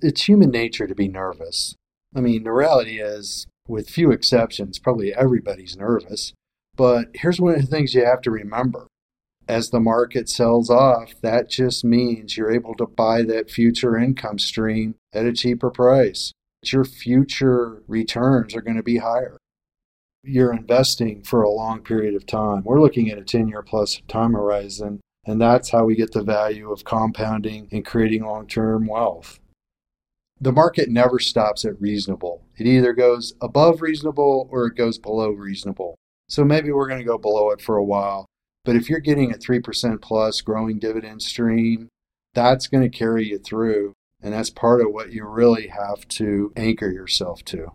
It's 0.00 0.22
human 0.22 0.50
nature 0.50 0.88
to 0.88 0.96
be 0.96 1.06
nervous. 1.06 1.76
I 2.14 2.20
mean, 2.20 2.44
the 2.44 2.52
reality 2.52 3.00
is, 3.00 3.46
with 3.68 3.88
few 3.88 4.10
exceptions, 4.10 4.78
probably 4.78 5.14
everybody's 5.14 5.76
nervous. 5.76 6.32
But 6.76 7.08
here's 7.14 7.40
one 7.40 7.54
of 7.54 7.60
the 7.60 7.66
things 7.66 7.94
you 7.94 8.04
have 8.04 8.22
to 8.22 8.30
remember 8.30 8.86
as 9.50 9.70
the 9.70 9.80
market 9.80 10.28
sells 10.28 10.70
off, 10.70 11.12
that 11.22 11.50
just 11.50 11.84
means 11.84 12.36
you're 12.36 12.52
able 12.52 12.74
to 12.76 12.86
buy 12.86 13.22
that 13.22 13.50
future 13.50 13.98
income 13.98 14.38
stream 14.38 14.94
at 15.12 15.26
a 15.26 15.32
cheaper 15.32 15.70
price. 15.70 16.32
Your 16.64 16.84
future 16.84 17.82
returns 17.88 18.54
are 18.54 18.60
going 18.60 18.76
to 18.76 18.82
be 18.82 18.98
higher. 18.98 19.38
You're 20.22 20.52
investing 20.52 21.24
for 21.24 21.42
a 21.42 21.50
long 21.50 21.80
period 21.80 22.14
of 22.14 22.26
time. 22.26 22.62
We're 22.62 22.80
looking 22.80 23.10
at 23.10 23.18
a 23.18 23.24
10 23.24 23.48
year 23.48 23.62
plus 23.62 24.00
time 24.06 24.34
horizon, 24.34 25.00
and 25.26 25.40
that's 25.40 25.70
how 25.70 25.84
we 25.84 25.96
get 25.96 26.12
the 26.12 26.22
value 26.22 26.70
of 26.70 26.84
compounding 26.84 27.66
and 27.72 27.84
creating 27.84 28.22
long 28.22 28.46
term 28.46 28.86
wealth. 28.86 29.39
The 30.40 30.52
market 30.52 30.88
never 30.88 31.18
stops 31.18 31.64
at 31.64 31.80
reasonable. 31.80 32.42
It 32.56 32.66
either 32.66 32.92
goes 32.92 33.34
above 33.40 33.82
reasonable 33.82 34.48
or 34.50 34.66
it 34.66 34.76
goes 34.76 34.98
below 34.98 35.30
reasonable. 35.30 35.96
So 36.28 36.44
maybe 36.44 36.72
we're 36.72 36.88
going 36.88 37.00
to 37.00 37.04
go 37.04 37.18
below 37.18 37.50
it 37.50 37.60
for 37.60 37.76
a 37.76 37.84
while 37.84 38.26
but 38.64 38.76
if 38.76 38.88
you're 38.88 39.00
getting 39.00 39.32
a 39.32 39.38
3% 39.38 40.00
plus 40.00 40.40
growing 40.40 40.78
dividend 40.78 41.22
stream, 41.22 41.88
that's 42.34 42.66
going 42.66 42.88
to 42.88 42.98
carry 42.98 43.26
you 43.26 43.38
through. 43.38 43.94
And 44.22 44.34
that's 44.34 44.50
part 44.50 44.82
of 44.82 44.92
what 44.92 45.12
you 45.12 45.24
really 45.24 45.68
have 45.68 46.06
to 46.08 46.52
anchor 46.54 46.90
yourself 46.90 47.42
to. 47.46 47.72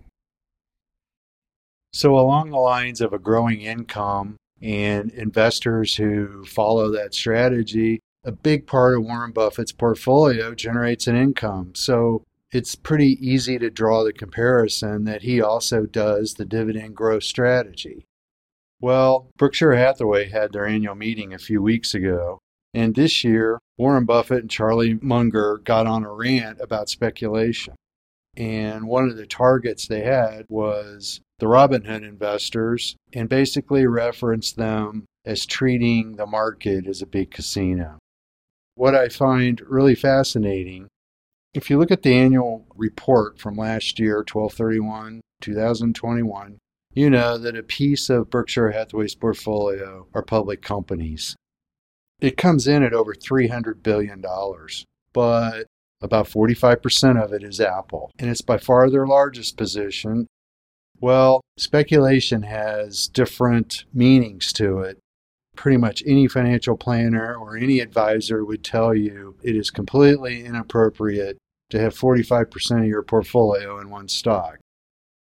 So, 1.92 2.20
along 2.20 2.52
the 2.52 2.58
lines 2.58 3.02
of 3.02 3.14
a 3.14 3.20
growing 3.20 3.62
income 3.62 4.36
and 4.62 5.12
investors 5.12 5.96
who 5.96 6.46
follow 6.46 6.92
that 6.92 7.16
strategy, 7.16 8.00
a 8.24 8.32
big 8.32 8.68
part 8.68 8.96
of 8.96 9.04
Warren 9.04 9.32
Buffett's 9.32 9.72
portfolio 9.72 10.54
generates 10.54 11.08
an 11.08 11.16
income. 11.16 11.74
So, 11.74 12.24
it's 12.56 12.74
pretty 12.74 13.18
easy 13.20 13.60
to 13.60 13.70
draw 13.70 14.06
the 14.06 14.14
comparison 14.14 15.04
that 15.04 15.24
he 15.24 15.42
also 15.42 15.86
does 15.86 16.36
the 16.36 16.46
dividend 16.46 16.96
growth 16.96 17.24
strategy. 17.24 18.06
Well, 18.80 19.30
Berkshire 19.38 19.76
Hathaway 19.76 20.30
had 20.30 20.54
their 20.54 20.66
annual 20.66 20.96
meeting 20.96 21.34
a 21.34 21.38
few 21.38 21.62
weeks 21.62 21.94
ago, 21.94 22.40
and 22.74 22.96
this 22.96 23.26
year, 23.26 23.60
Warren 23.78 24.06
Buffett 24.06 24.40
and 24.40 24.50
Charlie 24.50 24.98
Munger 25.02 25.60
got 25.66 25.86
on 25.86 26.06
a 26.06 26.14
rant 26.14 26.62
about 26.62 26.88
speculation. 26.88 27.76
And 28.38 28.88
one 28.88 29.10
of 29.10 29.18
the 29.18 29.28
targets 29.28 29.86
they 29.86 30.04
had 30.04 30.46
was 30.48 31.20
the 31.40 31.48
Robinhood 31.48 32.08
investors 32.08 32.96
and 33.14 33.28
basically 33.28 33.86
referenced 33.86 34.56
them 34.56 35.06
as 35.26 35.46
treating 35.46 36.16
the 36.16 36.26
market 36.26 36.88
as 36.88 37.02
a 37.02 37.06
big 37.06 37.32
casino. 37.32 37.98
What 38.76 38.96
I 38.96 39.10
find 39.10 39.62
really 39.68 39.96
fascinating, 39.96 40.88
if 41.56 41.70
you 41.70 41.80
look 41.80 41.90
at 41.90 42.04
the 42.04 42.14
annual 42.14 42.66
report 42.76 43.40
from 43.40 43.56
last 43.56 43.98
year, 43.98 44.18
1231, 44.18 45.22
2021, 45.40 46.58
you 46.94 47.10
know 47.10 47.38
that 47.38 47.58
a 47.58 47.64
piece 47.64 48.10
of 48.10 48.30
Berkshire 48.30 48.72
Hathaway's 48.72 49.16
portfolio 49.16 50.06
are 50.14 50.22
public 50.22 50.62
companies. 50.62 51.36
It 52.20 52.36
comes 52.36 52.68
in 52.68 52.84
at 52.84 52.94
over 52.94 53.14
$300 53.14 53.82
billion, 53.82 54.22
but 55.14 55.66
about 56.02 56.28
45% 56.28 57.24
of 57.24 57.32
it 57.32 57.44
is 57.44 57.62
Apple, 57.62 58.12
and 58.20 58.30
it's 58.30 58.42
by 58.42 58.58
far 58.58 58.90
their 58.90 59.08
largest 59.08 59.56
position. 59.56 60.28
Well, 61.00 61.42
speculation 61.58 62.44
has 62.44 63.08
different 63.08 63.86
meanings 63.94 64.52
to 64.54 64.80
it. 64.80 65.00
Pretty 65.56 65.78
much 65.78 66.04
any 66.06 66.28
financial 66.28 66.76
planner 66.76 67.36
or 67.36 67.56
any 67.56 67.80
advisor 67.80 68.44
would 68.44 68.64
tell 68.64 68.94
you 68.94 69.38
it 69.42 69.56
is 69.56 69.72
completely 69.72 70.44
inappropriate 70.44 71.38
to 71.70 71.80
have 71.80 71.96
45% 71.96 72.82
of 72.82 72.86
your 72.86 73.04
portfolio 73.04 73.80
in 73.80 73.90
one 73.90 74.08
stock. 74.08 74.60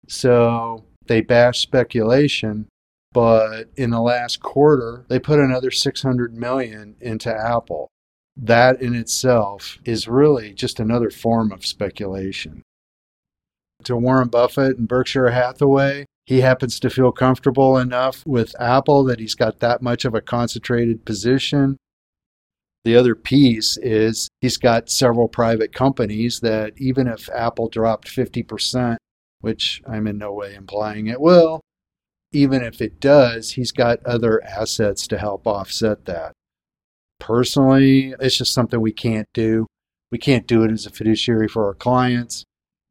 So, 0.08 0.86
they 1.06 1.22
bash 1.22 1.60
speculation, 1.60 2.68
but 3.12 3.66
in 3.76 3.92
the 3.92 4.02
last 4.02 4.42
quarter, 4.42 5.06
they 5.08 5.20
put 5.20 5.40
another 5.40 5.72
600 5.72 6.34
million 6.34 6.96
into 7.00 7.34
Apple. 7.34 7.90
That 8.36 8.82
in 8.82 8.96
itself 8.96 9.78
is 9.86 10.08
really 10.08 10.54
just 10.54 10.80
another 10.80 11.10
form 11.10 11.52
of 11.52 11.66
speculation. 11.66 12.64
To 13.84 13.96
Warren 13.96 14.30
Buffett 14.30 14.78
and 14.78 14.88
Berkshire 14.88 15.30
Hathaway, 15.30 16.06
he 16.26 16.42
happens 16.42 16.80
to 16.80 16.90
feel 16.90 17.12
comfortable 17.12 17.78
enough 17.78 18.26
with 18.26 18.60
Apple 18.60 19.04
that 19.04 19.20
he's 19.20 19.36
got 19.36 19.60
that 19.60 19.82
much 19.82 20.06
of 20.06 20.16
a 20.16 20.22
concentrated 20.22 21.06
position. 21.06 21.78
The 22.84 22.96
other 22.96 23.16
piece 23.16 23.78
is 23.78 24.28
he's 24.42 24.58
got 24.58 24.90
several 24.90 25.30
private 25.30 25.74
companies 25.74 26.42
that 26.42 26.74
even 26.78 27.08
if 27.08 27.30
Apple 27.30 27.70
dropped 27.70 28.08
50%, 28.10 28.98
which 29.44 29.82
I'm 29.86 30.08
in 30.08 30.18
no 30.18 30.34
way 30.34 30.56
implying 30.56 31.08
it 31.08 31.20
will. 31.20 31.62
Even 32.32 32.64
if 32.64 32.82
it 32.82 33.00
does, 33.00 33.52
he's 33.52 33.72
got 33.72 34.04
other 34.06 34.44
assets 34.44 35.06
to 35.08 35.18
help 35.18 35.46
offset 35.46 36.06
that. 36.06 36.34
Personally, 37.20 38.16
it's 38.20 38.38
just 38.38 38.54
something 38.54 38.82
we 38.82 38.92
can't 38.94 39.28
do. 39.34 39.68
We 40.12 40.18
can't 40.18 40.48
do 40.48 40.64
it 40.64 40.72
as 40.72 40.86
a 40.86 40.90
fiduciary 40.90 41.48
for 41.48 41.68
our 41.68 41.74
clients. 41.74 42.44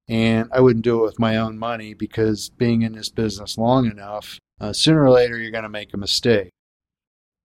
And 0.09 0.49
I 0.53 0.61
wouldn't 0.61 0.85
do 0.85 1.01
it 1.01 1.05
with 1.05 1.19
my 1.19 1.37
own 1.37 1.59
money 1.59 1.95
because 1.95 2.51
being 2.51 2.83
in 2.83 2.93
this 2.93 3.09
business 3.09 3.57
long 3.57 3.87
enough, 3.87 4.39
uh, 4.61 4.73
sooner 4.73 5.03
or 5.03 5.11
later 5.11 5.39
you're 5.39 5.51
going 5.51 5.63
to 5.63 5.69
make 5.69 5.95
a 5.95 5.99
mistake. 5.99 6.51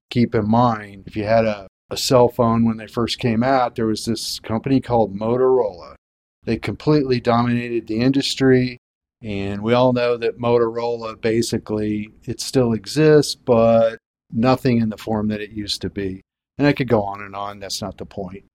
Keep 0.10 0.36
in 0.36 0.50
mind, 0.50 1.04
if 1.08 1.16
you 1.16 1.24
had 1.24 1.46
a, 1.46 1.68
a 1.90 1.98
cell 1.98 2.30
phone 2.30 2.66
when 2.66 2.78
they 2.78 2.88
first 2.88 3.20
came 3.20 3.44
out, 3.44 3.76
there 3.76 3.86
was 3.86 4.06
this 4.06 4.40
company 4.40 4.82
called 4.82 5.18
Motorola. 5.18 5.96
They 6.44 6.58
completely 6.58 7.20
dominated 7.20 7.88
the 7.88 8.00
industry. 8.00 8.78
And 9.22 9.64
we 9.64 9.74
all 9.74 9.94
know 9.94 10.16
that 10.18 10.40
Motorola 10.40 11.20
basically 11.20 12.14
it 12.24 12.40
still 12.40 12.74
exists, 12.74 13.36
but 13.36 13.98
nothing 14.32 14.80
in 14.80 14.90
the 14.90 14.98
form 14.98 15.30
that 15.30 15.42
it 15.42 15.52
used 15.52 15.82
to 15.82 15.90
be. 15.90 16.22
And 16.58 16.68
I 16.68 16.74
could 16.74 16.88
go 16.88 17.04
on 17.04 17.22
and 17.22 17.36
on. 17.36 17.60
That's 17.60 17.82
not 17.82 17.98
the 17.98 18.06
point. 18.06 18.46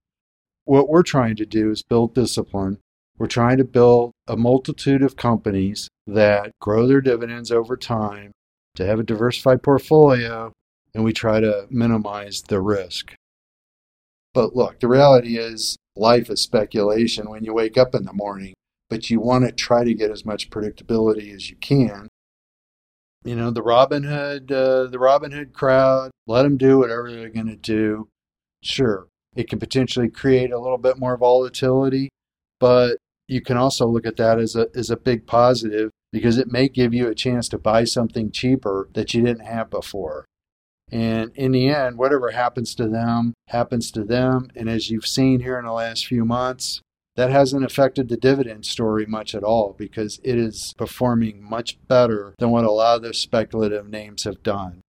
What 0.65 0.89
we're 0.89 1.03
trying 1.03 1.37
to 1.37 1.47
do 1.47 1.71
is 1.71 1.83
build 1.83 2.15
discipline. 2.15 2.79
We're 3.19 3.27
trying 3.27 3.59
to 3.59 3.65
build 3.65 4.13
a 4.27 4.37
multitude 4.37 5.03
of 5.03 5.17
companies 5.17 5.89
that 6.07 6.53
grow 6.61 6.87
their 6.87 7.01
dividends 7.01 7.51
over 7.51 7.77
time 7.77 8.33
to 8.77 8.87
have 8.87 8.99
a 9.01 9.05
diversified 9.05 9.63
portfolio, 9.63 10.53
and 10.95 11.05
we 11.05 11.13
try 11.13 11.41
to 11.41 11.67
minimize 11.71 12.43
the 12.43 12.61
risk. 12.61 13.15
But 14.35 14.57
look, 14.57 14.81
the 14.81 14.89
reality 14.89 15.37
is 15.39 15.77
life 15.97 16.31
is 16.31 16.41
speculation 16.41 17.29
when 17.29 17.45
you 17.45 17.53
wake 17.53 17.77
up 17.77 17.95
in 17.95 18.05
the 18.05 18.13
morning 18.13 18.55
but 18.93 19.09
you 19.09 19.19
want 19.19 19.43
to 19.43 19.51
try 19.51 19.85
to 19.85 19.95
get 19.95 20.11
as 20.11 20.27
much 20.27 20.51
predictability 20.51 21.35
as 21.35 21.49
you 21.49 21.57
can. 21.57 22.09
You 23.25 23.35
know, 23.35 23.51
the 23.51 23.63
Robinhood, 23.63 24.53
uh, 24.53 24.91
the 24.91 24.99
Robinhood 24.99 25.55
crowd, 25.55 26.11
let 26.27 26.43
them 26.43 26.59
do 26.59 26.81
whatever 26.81 27.11
they're 27.11 27.31
going 27.31 27.47
to 27.47 27.57
do. 27.57 28.09
Sure, 28.63 29.07
it 29.35 29.49
can 29.49 29.59
potentially 29.59 30.11
create 30.11 30.53
a 30.53 30.59
little 30.59 30.77
bit 30.77 30.99
more 30.99 31.17
volatility, 31.17 32.11
but 32.61 32.99
you 33.29 33.41
can 33.41 33.57
also 33.57 33.87
look 33.87 34.05
at 34.05 34.19
that 34.19 34.39
as 34.39 34.55
a 34.57 34.67
as 34.75 34.91
a 34.91 34.97
big 34.99 35.27
positive 35.27 35.91
because 36.13 36.37
it 36.37 36.53
may 36.53 36.69
give 36.69 36.93
you 36.93 37.09
a 37.09 37.15
chance 37.15 37.49
to 37.49 37.59
buy 37.59 37.85
something 37.85 38.31
cheaper 38.31 38.91
that 38.93 39.15
you 39.15 39.23
didn't 39.23 39.47
have 39.47 39.71
before. 39.71 40.27
And 40.93 41.33
in 41.35 41.53
the 41.53 41.69
end, 41.69 41.97
whatever 41.97 42.31
happens 42.33 42.75
to 42.75 42.87
them 42.87 43.33
happens 43.49 43.91
to 43.93 44.05
them. 44.05 44.51
And 44.55 44.69
as 44.69 44.91
you've 44.91 45.07
seen 45.07 45.41
here 45.41 45.59
in 45.59 45.65
the 45.65 45.73
last 45.73 46.07
few 46.07 46.27
months, 46.27 46.83
that 47.17 47.31
hasn't 47.31 47.65
affected 47.65 48.09
the 48.09 48.17
dividend 48.17 48.67
story 48.67 49.07
much 49.07 49.35
at 49.35 49.43
all 49.43 49.75
because 49.77 50.21
it 50.23 50.39
is 50.39 50.75
performing 50.77 51.43
much 51.43 51.79
better 51.89 52.35
than 52.39 52.51
what 52.51 52.65
a 52.65 52.71
lot 52.71 52.97
of 52.97 53.03
those 53.03 53.19
speculative 53.19 53.89
names 53.89 54.25
have 54.25 54.43
done. 54.43 54.83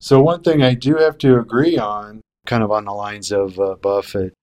So, 0.00 0.20
one 0.20 0.42
thing 0.42 0.62
I 0.62 0.74
do 0.74 0.96
have 0.96 1.18
to 1.18 1.38
agree 1.38 1.78
on, 1.78 2.20
kind 2.44 2.64
of 2.64 2.72
on 2.72 2.84
the 2.84 2.92
lines 2.92 3.30
of 3.30 3.58
uh, 3.60 3.76
Buffett, 3.76 4.34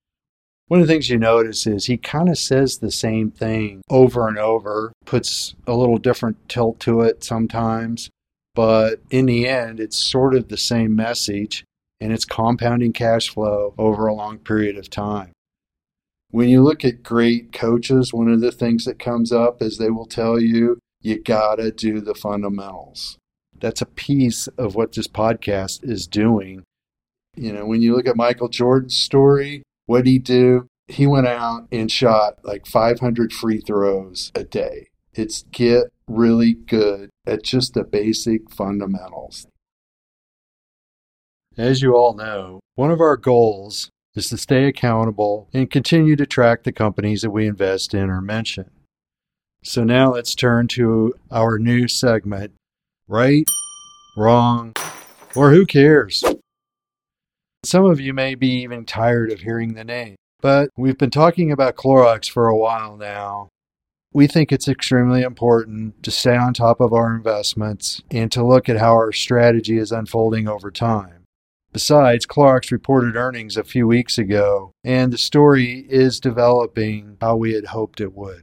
one 0.68 0.80
of 0.80 0.88
the 0.88 0.94
things 0.94 1.10
you 1.10 1.18
notice 1.18 1.68
is 1.68 1.86
he 1.86 1.98
kind 1.98 2.30
of 2.30 2.38
says 2.38 2.78
the 2.78 2.92
same 2.92 3.32
thing 3.32 3.82
over 3.90 4.28
and 4.28 4.38
over, 4.38 4.94
puts 5.06 5.56
a 5.68 5.76
little 5.76 5.98
different 5.98 6.48
tilt 6.48 6.80
to 6.82 7.02
it 7.02 7.24
sometimes, 7.24 8.10
but 8.56 9.02
in 9.10 9.26
the 9.26 9.48
end, 9.48 9.80
it's 9.80 9.98
sort 9.98 10.36
of 10.36 10.48
the 10.48 10.58
same 10.58 10.96
message 10.96 11.64
and 12.02 12.14
it's 12.14 12.26
compounding 12.26 12.94
cash 12.94 13.30
flow 13.30 13.74
over 13.78 14.08
a 14.08 14.14
long 14.14 14.38
period 14.40 14.78
of 14.78 14.90
time. 14.90 15.32
When 16.32 16.50
you 16.50 16.62
look 16.62 16.86
at 16.86 17.04
great 17.04 17.52
coaches, 17.52 18.14
one 18.14 18.32
of 18.32 18.42
the 18.42 18.52
things 18.52 18.86
that 18.86 19.00
comes 19.00 19.32
up 19.32 19.62
is 19.62 19.78
they 19.78 19.90
will 19.90 20.06
tell 20.06 20.40
you, 20.40 20.78
you 21.02 21.22
gotta 21.22 21.72
do 21.72 22.02
the 22.02 22.14
fundamentals. 22.14 23.18
That's 23.58 23.82
a 23.82 23.88
piece 23.88 24.48
of 24.58 24.76
what 24.76 24.94
this 24.94 25.08
podcast 25.08 25.84
is 25.84 26.08
doing. 26.08 26.64
You 27.36 27.54
know, 27.54 27.66
when 27.66 27.82
you 27.82 27.96
look 27.96 28.08
at 28.08 28.16
Michael 28.16 28.50
Jordan's 28.50 28.98
story, 28.98 29.64
what 29.86 30.04
did 30.04 30.12
he 30.12 30.20
do? 30.20 30.68
He 30.88 31.08
went 31.08 31.28
out 31.28 31.68
and 31.72 31.92
shot 31.92 32.40
like 32.44 32.66
500 32.66 33.34
free 33.34 33.60
throws 33.60 34.32
a 34.36 34.44
day. 34.44 34.89
It's 35.14 35.44
get 35.52 35.86
really 36.08 36.54
good 36.54 37.10
at 37.26 37.44
just 37.44 37.74
the 37.74 37.84
basic 37.84 38.50
fundamentals. 38.52 39.48
As 41.58 41.82
you 41.82 41.96
all 41.96 42.14
know, 42.14 42.60
one 42.76 42.92
of 42.92 43.02
our 43.02 43.18
goals 43.18 43.90
is 44.16 44.30
to 44.30 44.38
stay 44.38 44.66
accountable 44.66 45.50
and 45.54 45.70
continue 45.70 46.16
to 46.16 46.26
track 46.26 46.64
the 46.64 46.72
companies 46.72 47.22
that 47.22 47.32
we 47.32 47.48
invest 47.48 47.94
in 47.94 48.10
or 48.10 48.22
mention. 48.22 48.70
So 49.64 49.84
now 49.84 50.14
let's 50.14 50.36
turn 50.36 50.68
to 50.70 51.14
our 51.32 51.60
new 51.60 51.88
segment 51.88 52.54
right, 53.08 53.46
wrong, 54.16 54.74
or 55.36 55.52
who 55.52 55.66
cares? 55.66 56.24
Some 57.66 57.86
of 57.86 58.00
you 58.00 58.14
may 58.14 58.36
be 58.36 58.62
even 58.62 58.86
tired 58.86 59.32
of 59.32 59.42
hearing 59.42 59.74
the 59.74 59.84
name, 59.84 60.16
but 60.42 60.70
we've 60.78 60.98
been 60.98 61.10
talking 61.10 61.52
about 61.52 61.76
Clorox 61.76 62.30
for 62.30 62.48
a 62.48 62.56
while 62.56 62.96
now. 62.96 63.50
We 64.12 64.26
think 64.26 64.52
it's 64.52 64.68
extremely 64.68 65.22
important 65.22 66.02
to 66.02 66.10
stay 66.10 66.36
on 66.36 66.56
top 66.56 66.82
of 66.82 66.94
our 66.94 67.16
investments 67.16 68.02
and 68.10 68.32
to 68.32 68.46
look 68.46 68.68
at 68.68 68.80
how 68.80 68.94
our 68.94 69.12
strategy 69.12 69.78
is 69.78 69.92
unfolding 69.92 70.48
over 70.48 70.72
time. 70.72 71.26
Besides, 71.72 72.26
Clorox 72.26 72.72
reported 72.72 73.16
earnings 73.16 73.56
a 73.56 73.64
few 73.64 73.86
weeks 73.86 74.18
ago, 74.18 74.72
and 74.84 75.14
the 75.14 75.20
story 75.20 75.86
is 75.88 76.20
developing 76.20 77.18
how 77.22 77.36
we 77.36 77.54
had 77.54 77.68
hoped 77.68 78.02
it 78.02 78.14
would. 78.14 78.42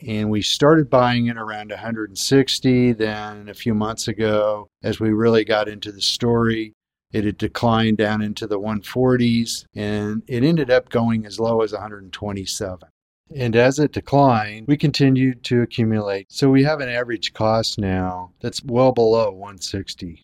And 0.00 0.30
we 0.30 0.40
started 0.40 0.88
buying 0.88 1.26
it 1.26 1.36
around 1.36 1.70
160. 1.70 2.92
Then, 2.92 3.50
a 3.50 3.54
few 3.54 3.74
months 3.74 4.08
ago, 4.08 4.68
as 4.82 4.98
we 4.98 5.10
really 5.10 5.44
got 5.44 5.68
into 5.68 5.92
the 5.92 6.00
story, 6.00 6.72
it 7.12 7.24
had 7.24 7.36
declined 7.36 7.98
down 7.98 8.22
into 8.22 8.46
the 8.46 8.58
140s, 8.58 9.66
and 9.76 10.22
it 10.26 10.42
ended 10.42 10.70
up 10.70 10.88
going 10.88 11.26
as 11.26 11.38
low 11.38 11.60
as 11.60 11.72
127. 11.72 12.88
And 13.34 13.56
as 13.56 13.78
it 13.78 13.92
declined, 13.92 14.66
we 14.68 14.76
continued 14.76 15.42
to 15.44 15.62
accumulate. 15.62 16.30
So 16.30 16.50
we 16.50 16.64
have 16.64 16.80
an 16.80 16.88
average 16.88 17.32
cost 17.32 17.78
now 17.78 18.32
that's 18.40 18.62
well 18.62 18.92
below 18.92 19.30
160. 19.30 20.22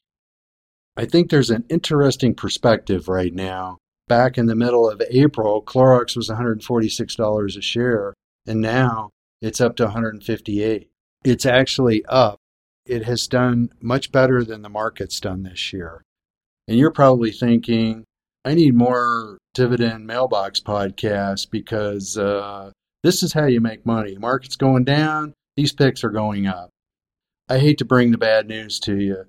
I 0.97 1.05
think 1.05 1.31
there's 1.31 1.51
an 1.51 1.65
interesting 1.69 2.35
perspective 2.35 3.09
right 3.09 3.33
now. 3.33 3.79
Back 4.09 4.37
in 4.37 4.47
the 4.47 4.57
middle 4.57 4.89
of 4.91 5.03
April, 5.11 5.63
Clorox 5.63 6.17
was 6.17 6.29
$146 6.29 7.57
a 7.57 7.63
share, 7.63 8.15
and 8.47 8.61
now 8.61 9.11
it's 9.41 9.61
up 9.61 9.77
to 9.77 9.85
158. 9.85 10.89
It's 11.25 11.47
actually 11.47 12.05
up. 12.07 12.39
It 12.85 13.05
has 13.05 13.27
done 13.27 13.71
much 13.81 14.11
better 14.11 14.45
than 14.45 14.63
the 14.63 14.69
market's 14.69 15.21
done 15.21 15.43
this 15.43 15.73
year. 15.73 16.03
And 16.67 16.77
you're 16.79 16.91
probably 16.91 17.31
thinking, 17.31 18.05
I 18.45 18.55
need 18.55 18.75
more 18.75 19.39
dividend 19.55 20.07
mailbox 20.07 20.61
podcasts 20.61 21.49
because 21.49 22.17
uh, 22.17 22.73
this 23.03 23.23
is 23.23 23.33
how 23.33 23.47
you 23.47 23.61
make 23.61 23.87
money. 23.87 24.17
Market's 24.19 24.57
going 24.57 24.85
down, 24.85 25.35
these 25.57 25.73
picks 25.73 26.05
are 26.05 26.11
going 26.11 26.47
up. 26.47 26.71
I 27.49 27.59
hate 27.59 27.79
to 27.79 27.85
bring 27.85 28.11
the 28.11 28.19
bad 28.19 28.47
news 28.47 28.79
to 28.81 28.97
you, 28.97 29.25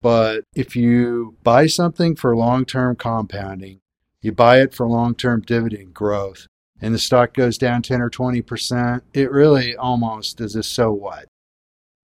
but 0.00 0.44
if 0.54 0.76
you 0.76 1.36
buy 1.42 1.66
something 1.66 2.16
for 2.16 2.36
long 2.36 2.64
term 2.64 2.96
compounding, 2.96 3.80
you 4.20 4.32
buy 4.32 4.60
it 4.60 4.74
for 4.74 4.86
long 4.86 5.14
term 5.14 5.40
dividend 5.40 5.94
growth, 5.94 6.46
and 6.80 6.94
the 6.94 6.98
stock 6.98 7.34
goes 7.34 7.56
down 7.56 7.82
10 7.82 8.02
or 8.02 8.10
20%, 8.10 9.02
it 9.14 9.30
really 9.30 9.76
almost 9.76 10.40
is 10.40 10.56
a 10.56 10.62
so 10.62 10.92
what. 10.92 11.26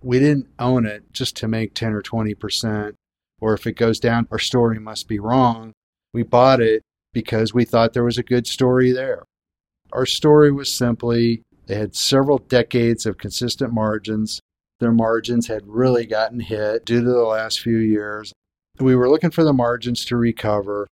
We 0.01 0.19
didn't 0.19 0.47
own 0.57 0.85
it 0.85 1.11
just 1.13 1.35
to 1.37 1.47
make 1.47 1.73
10 1.73 1.93
or 1.93 2.01
20%, 2.01 2.93
or 3.39 3.53
if 3.53 3.67
it 3.67 3.73
goes 3.73 3.99
down, 3.99 4.27
our 4.31 4.39
story 4.39 4.79
must 4.79 5.07
be 5.07 5.19
wrong. 5.19 5.73
We 6.13 6.23
bought 6.23 6.61
it 6.61 6.81
because 7.13 7.53
we 7.53 7.65
thought 7.65 7.93
there 7.93 8.03
was 8.03 8.17
a 8.17 8.23
good 8.23 8.47
story 8.47 8.91
there. 8.91 9.23
Our 9.91 10.05
story 10.05 10.51
was 10.51 10.71
simply 10.73 11.43
they 11.67 11.75
had 11.75 11.95
several 11.95 12.37
decades 12.37 13.05
of 13.05 13.17
consistent 13.17 13.73
margins 13.73 14.41
their 14.81 14.91
margins 14.91 15.45
had 15.45 15.67
really 15.67 16.07
gotten 16.07 16.39
hit 16.39 16.85
due 16.85 17.01
to 17.01 17.07
the 17.07 17.23
last 17.23 17.61
few 17.61 17.77
years. 17.77 18.33
We 18.79 18.95
were 18.95 19.11
looking 19.11 19.29
for 19.29 19.43
the 19.43 19.53
margins 19.53 20.03
to 20.05 20.17
recover. 20.17 20.87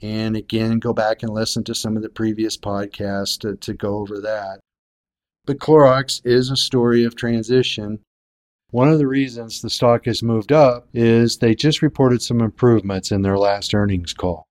And 0.00 0.36
again, 0.36 0.78
go 0.78 0.92
back 0.92 1.24
and 1.24 1.34
listen 1.34 1.64
to 1.64 1.74
some 1.74 1.96
of 1.96 2.04
the 2.04 2.08
previous 2.08 2.56
podcasts 2.56 3.36
to, 3.40 3.56
to 3.56 3.74
go 3.74 3.96
over 3.96 4.20
that. 4.20 4.60
But 5.44 5.58
Clorox 5.58 6.24
is 6.24 6.48
a 6.48 6.56
story 6.56 7.02
of 7.02 7.16
transition. 7.16 7.98
One 8.70 8.86
of 8.86 8.98
the 8.98 9.08
reasons 9.08 9.60
the 9.60 9.70
stock 9.70 10.04
has 10.04 10.22
moved 10.22 10.52
up 10.52 10.86
is 10.94 11.38
they 11.38 11.56
just 11.56 11.82
reported 11.82 12.22
some 12.22 12.40
improvements 12.40 13.10
in 13.10 13.22
their 13.22 13.38
last 13.38 13.74
earnings 13.74 14.12
call. 14.12 14.44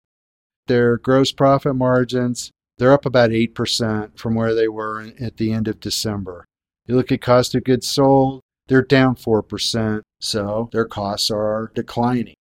Their 0.65 0.97
gross 0.97 1.31
profit 1.31 1.77
margins, 1.77 2.51
they're 2.77 2.93
up 2.93 3.05
about 3.05 3.31
8% 3.31 4.17
from 4.17 4.35
where 4.35 4.53
they 4.53 4.67
were 4.67 5.11
at 5.19 5.37
the 5.37 5.51
end 5.51 5.67
of 5.67 5.79
December. 5.79 6.45
You 6.85 6.95
look 6.95 7.11
at 7.11 7.21
cost 7.21 7.55
of 7.55 7.63
goods 7.63 7.89
sold, 7.89 8.41
they're 8.67 8.81
down 8.81 9.15
4%, 9.15 10.01
so 10.19 10.69
their 10.71 10.85
costs 10.85 11.31
are 11.31 11.71
declining. 11.73 12.35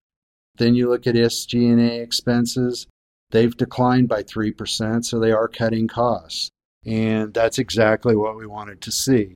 Then 0.58 0.76
you 0.76 0.90
look 0.90 1.08
at 1.08 1.16
SG&A 1.16 2.02
expenses, 2.02 2.88
they've 3.32 3.56
declined 3.56 4.08
by 4.08 4.24
3%, 4.24 5.06
so 5.06 5.20
they 5.20 5.32
are 5.32 5.48
cutting 5.48 5.88
costs. 5.88 6.50
And 6.86 7.34
that's 7.34 7.58
exactly 7.58 8.16
what 8.16 8.38
we 8.38 8.46
wanted 8.46 8.82
to 8.82 8.92
see. 8.92 9.36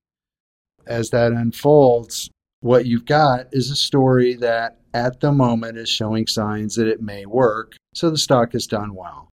As 0.86 1.10
that 1.10 1.32
unfolds, 1.32 2.30
what 2.62 2.86
you've 2.86 3.06
got 3.06 3.48
is 3.52 3.72
a 3.72 3.76
story 3.76 4.36
that 4.36 4.78
at 4.94 5.20
the 5.20 5.32
moment 5.32 5.78
is 5.78 5.90
showing 5.90 6.28
signs 6.28 6.76
that 6.76 6.88
it 6.88 7.02
may 7.02 7.26
work, 7.26 7.76
so 7.94 8.10
the 8.10 8.18
stock 8.18 8.54
has 8.54 8.68
done 8.68 8.94
well. 8.94 9.30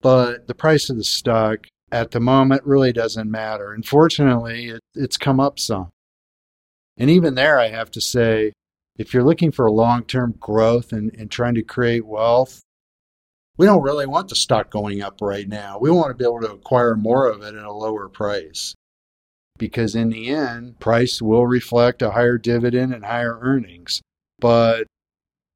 But 0.00 0.46
the 0.46 0.54
price 0.54 0.88
of 0.88 0.96
the 0.96 1.04
stock 1.04 1.66
at 1.92 2.12
the 2.12 2.20
moment 2.20 2.64
really 2.64 2.92
doesn't 2.92 3.30
matter. 3.30 3.72
Unfortunately, 3.72 4.68
it, 4.68 4.80
it's 4.94 5.16
come 5.16 5.40
up 5.40 5.58
some. 5.58 5.90
And 6.96 7.10
even 7.10 7.34
there, 7.34 7.58
I 7.58 7.68
have 7.68 7.90
to 7.92 8.00
say, 8.00 8.52
if 8.96 9.14
you're 9.14 9.24
looking 9.24 9.50
for 9.50 9.70
long 9.70 10.04
term 10.04 10.34
growth 10.38 10.92
and, 10.92 11.14
and 11.16 11.30
trying 11.30 11.54
to 11.54 11.62
create 11.62 12.06
wealth, 12.06 12.60
we 13.56 13.66
don't 13.66 13.82
really 13.82 14.06
want 14.06 14.28
the 14.28 14.36
stock 14.36 14.70
going 14.70 15.02
up 15.02 15.20
right 15.20 15.48
now. 15.48 15.78
We 15.78 15.90
want 15.90 16.08
to 16.08 16.14
be 16.14 16.24
able 16.24 16.40
to 16.40 16.52
acquire 16.52 16.96
more 16.96 17.28
of 17.28 17.42
it 17.42 17.54
at 17.54 17.64
a 17.64 17.72
lower 17.72 18.08
price. 18.08 18.74
Because 19.58 19.94
in 19.94 20.08
the 20.08 20.30
end, 20.30 20.80
price 20.80 21.20
will 21.20 21.46
reflect 21.46 22.00
a 22.00 22.12
higher 22.12 22.38
dividend 22.38 22.94
and 22.94 23.04
higher 23.04 23.38
earnings. 23.40 24.00
But 24.38 24.86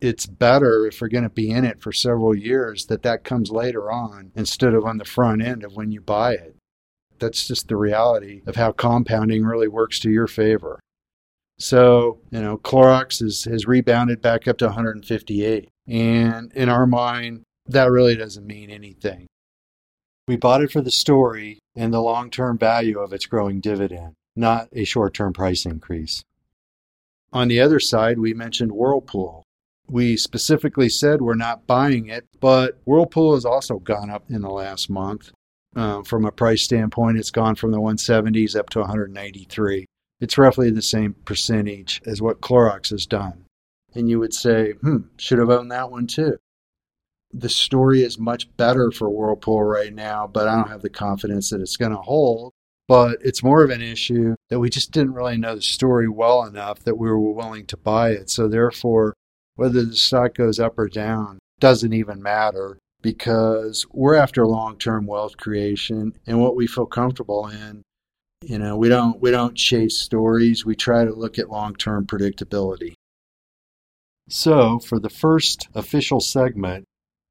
it's 0.05 0.27
better 0.27 0.87
if 0.87 1.01
we're 1.01 1.09
going 1.09 1.25
to 1.25 1.31
be 1.31 1.51
in 1.51 1.64
it 1.64 1.81
for 1.81 1.90
several 1.90 2.37
years 2.37 2.87
that 2.87 3.03
that 3.03 3.25
comes 3.25 3.51
later 3.51 3.90
on 3.90 4.33
instead 4.37 4.75
of 4.75 4.85
on 4.85 4.99
the 4.99 5.05
front 5.05 5.43
end 5.43 5.64
of 5.64 5.75
when 5.75 5.90
you 5.90 6.01
buy 6.03 6.35
it. 6.35 6.55
That's 7.19 7.49
just 7.49 7.69
the 7.69 7.77
reality 7.77 8.43
of 8.47 8.57
how 8.57 8.73
compounding 8.73 9.45
really 9.45 9.69
works 9.69 9.99
to 10.01 10.11
your 10.11 10.27
favor. 10.27 10.79
So, 11.59 12.21
you 12.31 12.43
know, 12.43 12.59
Clorox 12.59 13.23
is, 13.23 13.45
has 13.45 13.67
rebounded 13.67 14.21
back 14.21 14.47
up 14.47 14.59
to 14.59 14.67
158. 14.67 15.69
And 15.87 16.53
in 16.53 16.69
our 16.69 16.87
mind, 16.87 17.43
that 17.67 17.90
really 17.90 18.17
doesn't 18.17 18.47
mean 18.47 18.69
anything. 18.71 19.27
We 20.29 20.37
bought 20.37 20.62
it 20.62 20.73
for 20.73 20.83
the 20.83 20.90
story 20.90 21.61
and 21.75 21.95
the 21.95 22.01
long 22.01 22.31
term 22.31 22.59
value 22.59 22.99
of 22.99 23.12
its 23.14 23.27
growing 23.27 23.61
dividend, 23.61 24.14
not 24.37 24.69
a 24.73 24.85
short 24.85 25.14
term 25.14 25.33
price 25.33 25.64
increase. 25.64 26.23
On 27.33 27.49
the 27.49 27.61
other 27.61 27.81
side, 27.81 28.19
we 28.19 28.35
mentioned 28.35 28.73
Whirlpool. 28.73 29.43
We 29.87 30.16
specifically 30.16 30.88
said 30.88 31.20
we're 31.20 31.35
not 31.35 31.66
buying 31.66 32.09
it, 32.09 32.27
but 32.40 32.79
Whirlpool 32.85 33.35
has 33.35 33.44
also 33.44 33.79
gone 33.79 34.11
up 34.11 34.25
in 34.31 34.42
the 34.42 34.51
last 34.51 34.88
month. 34.88 35.31
Uh, 35.77 36.03
from 36.03 36.25
a 36.25 36.33
price 36.33 36.62
standpoint, 36.62 37.18
it's 37.18 37.33
gone 37.33 37.57
from 37.57 37.73
the 37.73 37.81
170s 37.81 38.57
up 38.57 38.70
to 38.70 38.81
193 38.81 39.87
it's 40.20 40.38
roughly 40.38 40.70
the 40.70 40.83
same 40.83 41.14
percentage 41.25 42.01
as 42.07 42.23
what 42.23 42.40
Clorox 42.40 42.90
has 42.90 43.07
done. 43.07 43.44
And 43.94 44.09
you 44.09 44.18
would 44.18 44.35
say, 44.35 44.73
hmm, 44.73 44.99
should 45.18 45.38
have 45.38 45.51
owned 45.51 45.70
that 45.70 45.90
one 45.90 46.07
too. 46.07 46.38
The 47.33 47.49
story 47.49 48.03
is 48.03 48.18
much 48.18 48.55
better 48.57 48.90
for 48.90 49.11
Whirlpool 49.11 49.62
right 49.62 49.92
now, 49.92 50.27
but 50.27 50.49
I 50.49 50.55
don't 50.55 50.70
have 50.70 50.83
the 50.83 50.88
confidence 50.88 51.51
that 51.51 51.61
it's 51.61 51.77
going 51.77 51.92
to 51.92 51.99
hold. 51.99 52.53
But 52.87 53.18
it's 53.23 53.42
more 53.42 53.64
of 53.64 53.70
an 53.70 53.81
issue 53.81 54.35
that 54.51 54.61
we 54.61 54.68
just 54.68 54.92
didn't 54.92 55.14
really 55.14 55.38
know 55.38 55.55
the 55.55 55.62
story 55.62 56.09
well 56.09 56.44
enough 56.44 56.81
that 56.81 56.99
we 56.99 57.09
were 57.09 57.18
willing 57.18 57.66
to 57.66 57.77
buy 57.77 58.11
it. 58.11 58.29
So, 58.29 58.47
therefore, 58.47 59.14
whether 59.57 59.85
the 59.85 59.97
stock 59.97 60.35
goes 60.35 60.59
up 60.59 60.79
or 60.79 60.88
down 60.88 61.38
doesn't 61.61 61.93
even 61.93 62.23
matter 62.23 62.79
because 63.03 63.87
we're 63.93 64.14
after 64.14 64.47
long 64.47 64.77
term 64.79 65.07
wealth 65.07 65.37
creation 65.37 66.14
and 66.27 66.40
what 66.40 66.57
we 66.57 66.67
feel 66.67 66.87
comfortable 66.87 67.47
in 67.47 67.83
you 68.47 68.59
know, 68.59 68.77
we 68.77 68.88
don't 68.88 69.21
we 69.21 69.31
don't 69.31 69.57
chase 69.57 69.99
stories. 69.99 70.67
We 70.67 70.77
try 70.77 71.05
to 71.05 71.12
look 71.12 71.38
at 71.38 71.51
long-term 71.51 72.07
predictability. 72.07 72.95
So, 74.29 74.79
for 74.79 74.99
the 74.99 75.11
first 75.11 75.69
official 75.75 76.21
segment, 76.21 76.85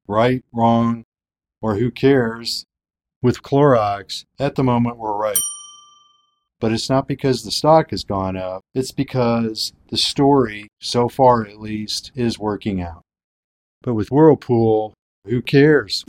right, 0.08 0.44
wrong, 0.52 1.04
or 1.60 1.76
who 1.76 1.90
cares, 1.90 2.64
with 3.22 3.42
Clorox, 3.42 4.24
at 4.38 4.54
the 4.54 4.64
moment 4.64 4.96
we're 4.96 5.16
right. 5.16 5.38
But 6.64 6.72
it's 6.72 6.88
not 6.88 7.06
because 7.06 7.42
the 7.42 7.50
stock 7.50 7.90
has 7.90 8.04
gone 8.04 8.38
up, 8.38 8.62
it's 8.74 8.90
because 8.90 9.74
the 9.90 9.98
story, 9.98 10.68
so 10.80 11.10
far 11.10 11.46
at 11.46 11.60
least, 11.60 12.10
is 12.14 12.38
working 12.38 12.80
out. 12.80 13.02
But 13.82 13.92
with 13.92 14.10
Whirlpool, 14.10 14.94
who 15.26 15.42
cares? 15.42 16.06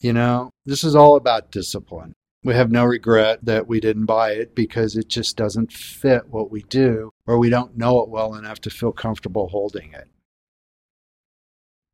You 0.00 0.12
know, 0.12 0.50
this 0.64 0.82
is 0.82 0.96
all 0.96 1.14
about 1.14 1.52
discipline 1.52 2.14
we 2.42 2.54
have 2.54 2.72
no 2.72 2.84
regret 2.84 3.44
that 3.44 3.68
we 3.68 3.78
didn't 3.78 4.06
buy 4.06 4.32
it 4.32 4.56
because 4.56 4.96
it 4.96 5.06
just 5.06 5.36
doesn't 5.36 5.72
fit 5.72 6.30
what 6.30 6.50
we 6.50 6.62
do 6.62 7.12
or 7.24 7.38
we 7.38 7.48
don't 7.48 7.78
know 7.78 8.02
it 8.02 8.08
well 8.08 8.34
enough 8.34 8.60
to 8.62 8.70
feel 8.70 8.90
comfortable 8.90 9.50
holding 9.50 9.92
it. 9.92 10.08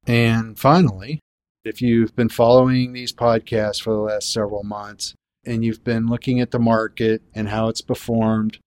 And 0.06 0.58
finally, 0.58 1.20
if 1.62 1.82
you've 1.82 2.16
been 2.16 2.30
following 2.30 2.94
these 2.94 3.12
podcasts 3.12 3.82
for 3.82 3.92
the 3.92 4.00
last 4.00 4.32
several 4.32 4.64
months 4.64 5.14
and 5.44 5.64
you've 5.64 5.84
been 5.84 6.06
looking 6.06 6.40
at 6.40 6.50
the 6.50 6.58
market 6.58 7.22
and 7.34 7.48
how 7.48 7.68
it's 7.68 7.80
performed, 7.80 8.58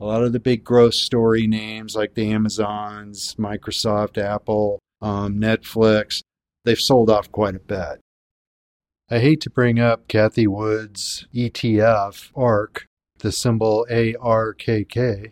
a 0.00 0.04
lot 0.04 0.22
of 0.22 0.32
the 0.32 0.40
big 0.40 0.62
growth 0.64 0.94
story 0.94 1.46
names 1.46 1.96
like 1.96 2.14
the 2.14 2.30
Amazons, 2.30 3.34
Microsoft, 3.36 4.18
Apple, 4.18 4.78
um, 5.00 5.38
Netflix, 5.38 6.22
they've 6.64 6.78
sold 6.78 7.10
off 7.10 7.30
quite 7.32 7.56
a 7.56 7.60
bit. 7.60 8.00
I 9.10 9.20
hate 9.20 9.40
to 9.42 9.50
bring 9.50 9.80
up 9.80 10.06
Cathie 10.06 10.46
Wood's 10.46 11.26
ETF, 11.34 12.30
ARK, 12.36 12.84
the 13.18 13.32
symbol 13.32 13.86
ARKK, 13.90 15.30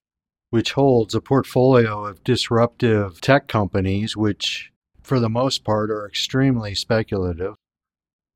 which 0.51 0.73
holds 0.73 1.15
a 1.15 1.21
portfolio 1.21 2.05
of 2.05 2.25
disruptive 2.25 3.21
tech 3.21 3.49
companies, 3.49 4.17
which 4.17 4.73
for 5.03 5.21
the 5.21 5.29
most 5.29 5.63
part 5.63 5.91
are 5.91 6.07
extremely 6.07 6.75
speculative. 6.75 7.55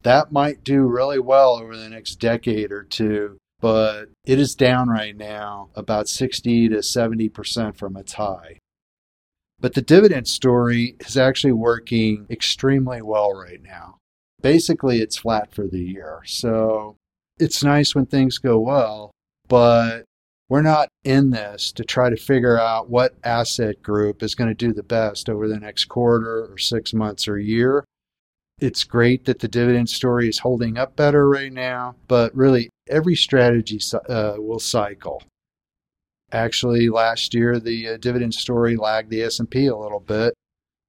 That 0.02 0.32
might 0.32 0.64
do 0.64 0.82
really 0.82 1.18
well 1.18 1.54
over 1.54 1.76
the 1.76 1.88
next 1.88 2.16
decade 2.16 2.72
or 2.72 2.82
two, 2.84 3.36
but 3.60 4.06
it 4.24 4.38
is 4.38 4.54
down 4.54 4.88
right 4.88 5.16
now 5.16 5.68
about 5.74 6.08
60 6.08 6.70
to 6.70 6.76
70% 6.76 7.76
from 7.76 7.96
its 7.96 8.14
high. 8.14 8.58
But 9.60 9.74
the 9.74 9.82
dividend 9.82 10.26
story 10.26 10.96
is 11.00 11.18
actually 11.18 11.52
working 11.52 12.26
extremely 12.30 13.02
well 13.02 13.34
right 13.34 13.62
now. 13.62 13.98
Basically, 14.40 15.00
it's 15.00 15.18
flat 15.18 15.54
for 15.54 15.66
the 15.66 15.80
year. 15.80 16.22
So 16.24 16.96
it's 17.38 17.62
nice 17.62 17.94
when 17.94 18.06
things 18.06 18.38
go 18.38 18.58
well, 18.58 19.10
but 19.48 20.04
we're 20.48 20.62
not 20.62 20.88
in 21.04 21.30
this 21.30 21.72
to 21.72 21.84
try 21.84 22.08
to 22.08 22.16
figure 22.16 22.58
out 22.58 22.88
what 22.88 23.14
asset 23.22 23.82
group 23.82 24.22
is 24.22 24.34
going 24.34 24.48
to 24.48 24.54
do 24.54 24.72
the 24.72 24.82
best 24.82 25.28
over 25.28 25.46
the 25.46 25.60
next 25.60 25.84
quarter 25.84 26.50
or 26.50 26.56
six 26.56 26.94
months 26.94 27.28
or 27.28 27.38
year. 27.38 27.84
It's 28.60 28.84
great 28.84 29.24
that 29.24 29.38
the 29.38 29.48
dividend 29.48 29.88
story 29.88 30.28
is 30.28 30.38
holding 30.38 30.76
up 30.76 30.94
better 30.94 31.28
right 31.28 31.52
now, 31.52 31.96
but 32.08 32.34
really 32.36 32.68
every 32.90 33.16
strategy 33.16 33.80
uh, 34.08 34.34
will 34.36 34.58
cycle. 34.58 35.22
Actually, 36.30 36.90
last 36.90 37.32
year 37.32 37.58
the 37.58 37.88
uh, 37.88 37.96
dividend 37.96 38.34
story 38.34 38.76
lagged 38.76 39.10
the 39.10 39.22
S&P 39.22 39.66
a 39.66 39.76
little 39.76 40.00
bit. 40.00 40.34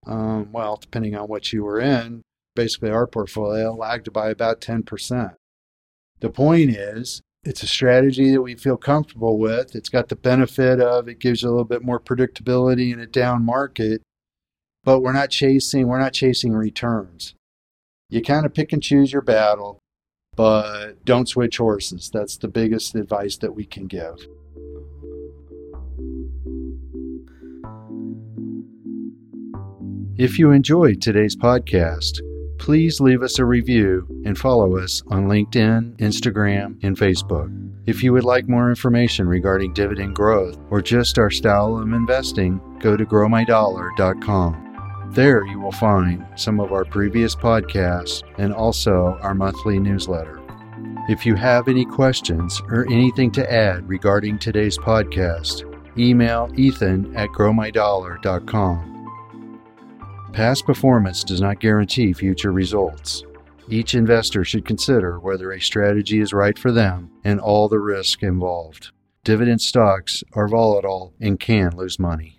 Um, 0.06 0.52
well, 0.52 0.78
depending 0.78 1.16
on 1.16 1.30
what 1.30 1.54
you 1.54 1.64
were 1.64 1.80
in, 1.80 2.24
basically 2.56 2.90
our 2.90 3.08
portfolio 3.08 3.74
lagged 3.74 4.12
by 4.12 4.30
about 4.30 4.60
10%. 4.60 5.36
The 6.20 6.30
point 6.30 6.72
is, 6.72 7.22
it's 7.44 7.64
a 7.64 7.68
strategy 7.68 8.32
that 8.32 8.42
we 8.42 8.56
feel 8.56 8.78
comfortable 8.78 9.40
with. 9.40 9.76
It's 9.76 9.90
got 9.90 10.10
the 10.10 10.16
benefit 10.16 10.80
of 10.80 11.08
it 11.08 11.20
gives 11.20 11.42
you 11.42 11.50
a 11.50 11.52
little 11.52 11.64
bit 11.64 11.84
more 11.84 12.00
predictability 12.00 12.94
in 12.94 13.00
a 13.00 13.08
down 13.08 13.44
market, 13.44 14.02
but 14.84 15.00
we're 15.00 15.14
not 15.14 15.30
chasing 15.30 15.88
we're 15.88 16.00
not 16.00 16.14
chasing 16.14 16.54
returns. 16.54 17.34
You 18.12 18.22
kind 18.22 18.46
of 18.46 18.54
pick 18.54 18.74
and 18.74 18.84
choose 18.84 19.14
your 19.14 19.22
battle, 19.22 19.80
but 20.36 21.06
don't 21.06 21.30
switch 21.30 21.58
horses. 21.58 22.12
That's 22.14 22.38
the 22.38 22.50
biggest 22.50 22.94
advice 22.94 23.38
that 23.38 23.56
we 23.56 23.66
can 23.66 23.88
give. 23.88 24.18
If 30.18 30.38
you 30.38 30.52
enjoyed 30.52 31.02
today's 31.02 31.38
podcast, 31.38 32.20
please 32.60 33.00
leave 33.00 33.24
us 33.24 33.40
a 33.40 33.46
review 33.46 34.06
and 34.26 34.38
follow 34.38 34.78
us 34.78 35.02
on 35.08 35.28
LinkedIn, 35.28 35.98
Instagram, 35.98 36.84
and 36.84 36.98
Facebook. 36.98 37.50
If 37.86 38.04
you 38.04 38.12
would 38.12 38.26
like 38.26 38.50
more 38.50 38.70
information 38.70 39.26
regarding 39.26 39.74
dividend 39.74 40.16
growth 40.16 40.60
or 40.70 40.82
just 40.82 41.18
our 41.18 41.32
style 41.32 41.78
of 41.78 41.94
investing, 41.94 42.60
go 42.80 42.98
to 42.98 43.06
growmydollar.com. 43.06 44.71
There 45.12 45.46
you 45.46 45.60
will 45.60 45.74
find 45.74 46.26
some 46.38 46.62
of 46.62 46.72
our 46.72 46.86
previous 46.86 47.36
podcasts 47.36 48.24
and 48.38 48.54
also 48.54 49.18
our 49.22 49.36
monthly 49.36 49.78
newsletter. 49.78 50.40
If 51.10 51.26
you 51.26 51.36
have 51.36 51.68
any 51.68 51.84
questions 51.84 52.62
or 52.70 52.86
anything 52.86 53.30
to 53.32 53.52
add 53.52 53.90
regarding 53.90 54.40
today's 54.40 54.78
podcast, 54.78 55.68
email 55.98 56.50
ethan 56.56 57.14
at 57.18 57.28
growmydollar.com. 57.30 58.88
Past 60.32 60.66
performance 60.66 61.26
does 61.26 61.42
not 61.42 61.60
guarantee 61.60 62.14
future 62.14 62.54
results. 62.54 63.26
Each 63.68 63.96
investor 63.96 64.46
should 64.46 64.64
consider 64.64 65.20
whether 65.20 65.52
a 65.52 65.60
strategy 65.60 66.22
is 66.22 66.32
right 66.32 66.58
for 66.58 66.72
them 66.72 67.12
and 67.26 67.42
all 67.42 67.68
the 67.68 67.80
risk 67.80 68.24
involved. 68.24 68.92
Dividend 69.26 69.62
stocks 69.62 70.24
are 70.34 70.48
volatile 70.48 71.14
and 71.20 71.38
can 71.38 71.76
lose 71.76 72.00
money. 72.00 72.30